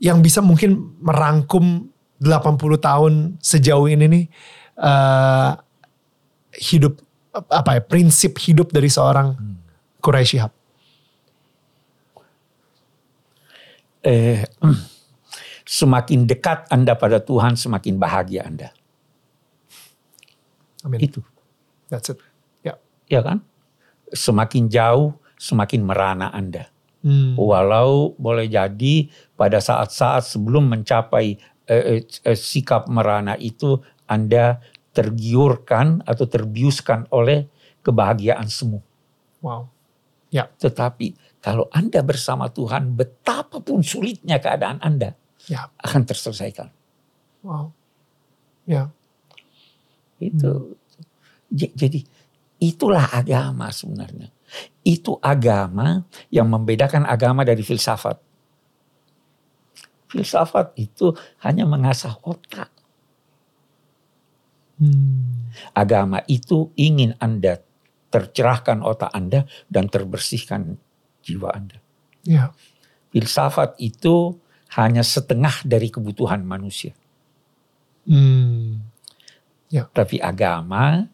[0.00, 3.12] yang bisa mungkin merangkum 80 tahun
[3.44, 4.24] sejauh ini nih
[4.80, 5.50] eh,
[6.72, 6.96] hidup
[7.36, 9.36] apa ya prinsip hidup dari seorang
[10.00, 10.56] Quraisy Shihab.
[14.06, 14.46] eh,
[15.78, 18.70] semakin dekat Anda pada Tuhan, semakin bahagia Anda.
[20.86, 21.02] Amin.
[21.02, 21.20] Itu,
[21.90, 22.22] That's it.
[22.62, 22.78] Ya.
[23.10, 23.42] ya kan?
[24.14, 26.68] Semakin jauh, semakin merana Anda.
[27.06, 27.38] Hmm.
[27.38, 29.06] Walau boleh jadi
[29.38, 31.38] pada saat-saat sebelum mencapai
[31.70, 33.78] eh, eh, eh, sikap merana itu,
[34.10, 34.58] Anda
[34.90, 37.46] tergiurkan atau terbiuskan oleh
[37.84, 38.80] kebahagiaan semu.
[39.44, 39.68] Wow.
[40.32, 40.50] Ya.
[40.50, 45.14] Tetapi kalau Anda bersama Tuhan, betapapun sulitnya keadaan Anda
[45.46, 45.70] Ya.
[45.78, 46.72] akan terselesaikan.
[47.46, 47.70] Wow.
[48.66, 48.90] Ya.
[50.18, 50.74] Itu.
[51.52, 52.02] J- Jadi
[52.58, 54.32] itulah agama sebenarnya.
[54.86, 58.18] Itu agama yang membedakan agama dari filsafat.
[60.06, 61.10] Filsafat itu
[61.42, 62.70] hanya mengasah otak.
[64.78, 65.50] Hmm.
[65.72, 67.64] Agama itu ingin Anda
[68.12, 70.78] tercerahkan otak Anda dan terbersihkan
[71.24, 71.80] jiwa Anda.
[72.22, 72.54] Ya.
[73.10, 74.36] Filsafat itu
[74.76, 76.92] hanya setengah dari kebutuhan manusia.
[78.06, 78.86] Hmm.
[79.72, 81.08] Tapi agama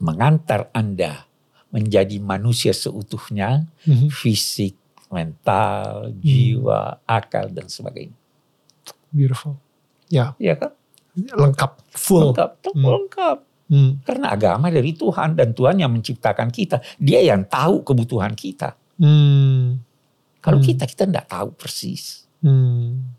[0.00, 1.29] mengantar Anda
[1.70, 4.10] menjadi manusia seutuhnya, Mhm.
[4.10, 4.74] fisik,
[5.10, 8.14] mental, jiwa, akal dan sebagainya.
[9.10, 9.58] Beautiful.
[10.06, 10.34] Ya.
[10.38, 10.70] Iya kan?
[11.14, 11.82] Lengkap.
[11.94, 12.30] Full.
[12.30, 12.84] Lengkap, Hmm.
[12.86, 13.38] lengkap.
[13.70, 13.90] Hmm.
[14.02, 16.82] Karena agama dari Tuhan dan Tuhan yang menciptakan kita.
[16.98, 18.74] Dia yang tahu kebutuhan kita.
[18.98, 19.78] Hmm.
[20.42, 20.66] Kalau Hmm.
[20.66, 22.26] kita, kita tidak tahu persis.
[22.42, 23.14] Hmm.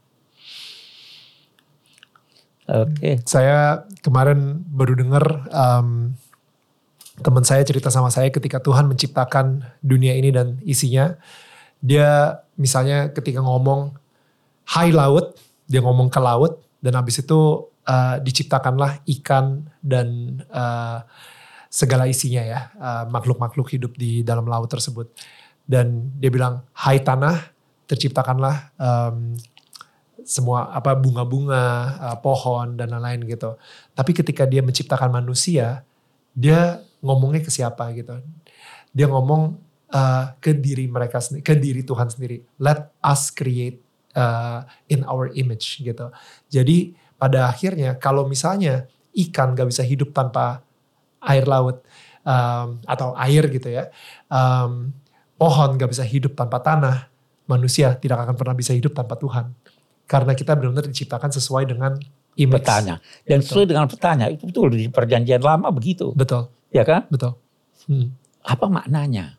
[2.72, 3.20] Oke.
[3.28, 6.16] Saya kemarin baru dengar um,
[7.22, 11.16] teman saya cerita sama saya ketika Tuhan menciptakan dunia ini dan isinya.
[11.82, 13.94] Dia misalnya ketika ngomong
[14.76, 21.06] hai laut, dia ngomong ke laut dan habis itu uh, diciptakanlah ikan dan uh,
[21.72, 25.08] segala isinya ya, uh, makhluk-makhluk hidup di dalam laut tersebut.
[25.64, 27.48] Dan dia bilang, hai tanah,
[27.88, 29.40] terciptakanlah um,
[30.28, 31.66] semua apa bunga-bunga,
[32.12, 33.56] uh, pohon dan lain-lain gitu.
[33.96, 35.88] Tapi ketika dia menciptakan manusia,
[36.36, 38.22] dia ngomongnya ke siapa gitu.
[38.94, 39.58] Dia ngomong
[39.92, 42.42] uh, ke diri mereka sendiri, ke diri Tuhan sendiri.
[42.62, 43.82] Let us create
[44.16, 46.10] uh, in our image gitu.
[46.48, 50.64] Jadi pada akhirnya kalau misalnya ikan gak bisa hidup tanpa
[51.22, 51.84] air laut
[52.26, 53.92] um, atau air gitu ya.
[54.32, 54.96] Um,
[55.38, 57.10] pohon gak bisa hidup tanpa tanah,
[57.50, 59.54] manusia tidak akan pernah bisa hidup tanpa Tuhan.
[60.06, 61.96] Karena kita benar-benar diciptakan sesuai dengan
[62.36, 62.64] image.
[62.64, 62.96] Petanya.
[63.24, 64.28] Dan sesuai dengan petanya.
[64.28, 66.12] Itu betul di perjanjian lama begitu.
[66.12, 66.52] Betul.
[66.72, 67.08] Ya kan?
[67.12, 67.36] Betul.
[67.88, 68.16] Hmm.
[68.42, 69.38] Apa maknanya?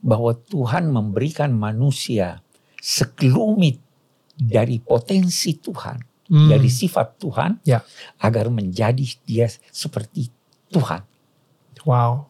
[0.00, 2.40] Bahwa Tuhan memberikan manusia
[2.80, 3.78] sekelumit
[4.40, 6.00] dari potensi Tuhan.
[6.30, 6.48] Hmm.
[6.48, 7.60] Dari sifat Tuhan.
[7.68, 7.84] Ya.
[8.16, 10.32] Agar menjadi dia seperti
[10.72, 11.04] Tuhan.
[11.84, 12.28] Wow.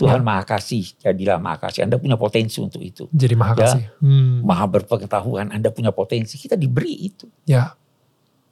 [0.00, 0.26] Tuhan Ya.
[0.26, 1.84] maha kasih, jadilah maha kasih.
[1.86, 3.06] Anda punya potensi untuk itu.
[3.12, 3.60] Jadi maha Ya.
[3.68, 3.84] kasih.
[4.00, 4.40] Hmm.
[4.42, 6.40] Maha berpengetahuan, Anda punya potensi.
[6.40, 7.28] Kita diberi itu.
[7.44, 7.76] Ya.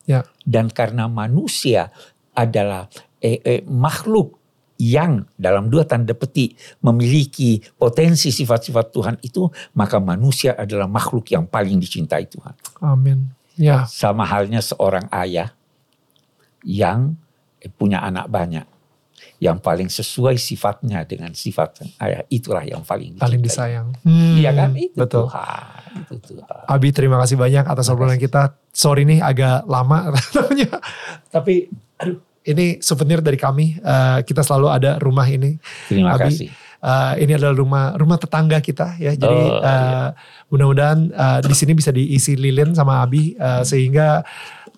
[0.05, 0.26] Ya.
[0.44, 1.88] Dan karena manusia
[2.36, 2.86] adalah
[3.20, 4.39] eh, eh, makhluk
[4.81, 9.45] yang dalam dua tanda petik memiliki potensi sifat-sifat Tuhan itu,
[9.76, 12.57] maka manusia adalah makhluk yang paling dicintai Tuhan.
[12.81, 13.28] Amin.
[13.61, 13.85] Ya.
[13.85, 15.53] Sama halnya seorang ayah
[16.64, 17.20] yang
[17.76, 18.64] punya anak banyak.
[19.41, 22.24] Yang paling sesuai sifatnya dengan sifat ayah.
[22.33, 23.24] Itulah yang paling dicintai.
[23.24, 23.89] Paling disayang.
[24.01, 24.37] Hmm.
[24.41, 24.70] Iya kan?
[24.76, 25.28] Itu Betul.
[25.28, 25.64] Tuhan.
[26.09, 26.64] Itu Tuhan.
[26.68, 28.57] Abi terima kasih banyak atas obrolan kita.
[28.72, 30.12] Sorry nih agak lama.
[31.37, 31.68] Tapi
[32.01, 33.78] aduh ini souvenir dari kami.
[33.78, 35.57] Eh, kita selalu ada rumah ini.
[35.86, 36.48] Terima Abi, kasih.
[36.80, 39.12] Eh, ini adalah rumah rumah tetangga kita ya.
[39.12, 40.16] Jadi Oh, iya.
[40.48, 44.24] mudah-mudahan eh, di sini bisa diisi lilin sama Abi eh, sehingga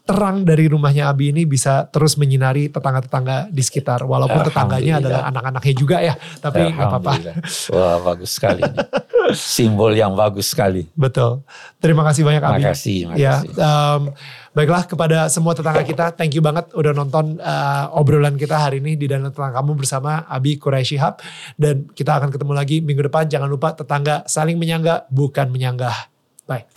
[0.02, 4.02] terang dari rumahnya Abi ini bisa terus menyinari tetangga-tetangga di sekitar.
[4.02, 6.18] Walaupun tetangganya adalah anak-anaknya juga ya.
[6.42, 7.12] Tapi nggak apa-apa.
[7.70, 8.66] Wah bagus sekali.
[9.34, 10.86] Simbol yang bagus sekali.
[10.92, 11.42] Betul.
[11.78, 12.62] Terima kasih banyak Abi.
[12.62, 13.48] Makasih, Ya, makasih.
[13.56, 14.02] em,
[14.52, 18.94] baiklah kepada semua tetangga kita, thank you banget udah nonton eh, obrolan kita hari ini
[18.94, 21.18] di Danau Tetangga Kamu bersama Abi Quraisy Shihab.
[21.54, 23.26] Dan kita akan ketemu lagi minggu depan.
[23.26, 26.08] Jangan lupa tetangga saling menyangga, bukan menyanggah.
[26.46, 26.68] Bye.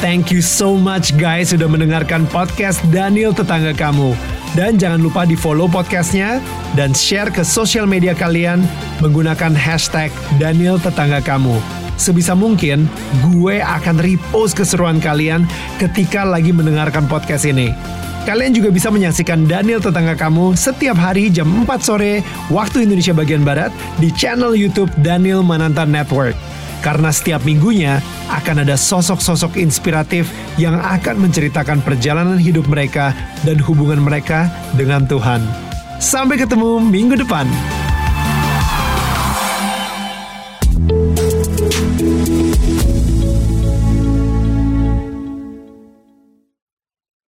[0.00, 4.39] Thank you so much guys sudah mendengarkan podcast Daniel Tetangga Kamu.
[4.50, 6.42] Dan jangan lupa di follow podcastnya
[6.74, 8.66] dan share ke sosial media kalian
[8.98, 10.10] menggunakan hashtag
[10.42, 11.54] Daniel Tetangga Kamu.
[11.94, 12.90] Sebisa mungkin
[13.30, 15.46] gue akan repost keseruan kalian
[15.78, 17.70] ketika lagi mendengarkan podcast ini.
[18.26, 23.46] Kalian juga bisa menyaksikan Daniel Tetangga Kamu setiap hari jam 4 sore waktu Indonesia bagian
[23.46, 23.70] Barat
[24.02, 26.34] di channel YouTube Daniel Mananta Network.
[26.80, 28.00] Karena setiap minggunya
[28.32, 33.12] akan ada sosok-sosok inspiratif yang akan menceritakan perjalanan hidup mereka
[33.44, 35.44] dan hubungan mereka dengan Tuhan.
[36.00, 37.44] Sampai ketemu minggu depan.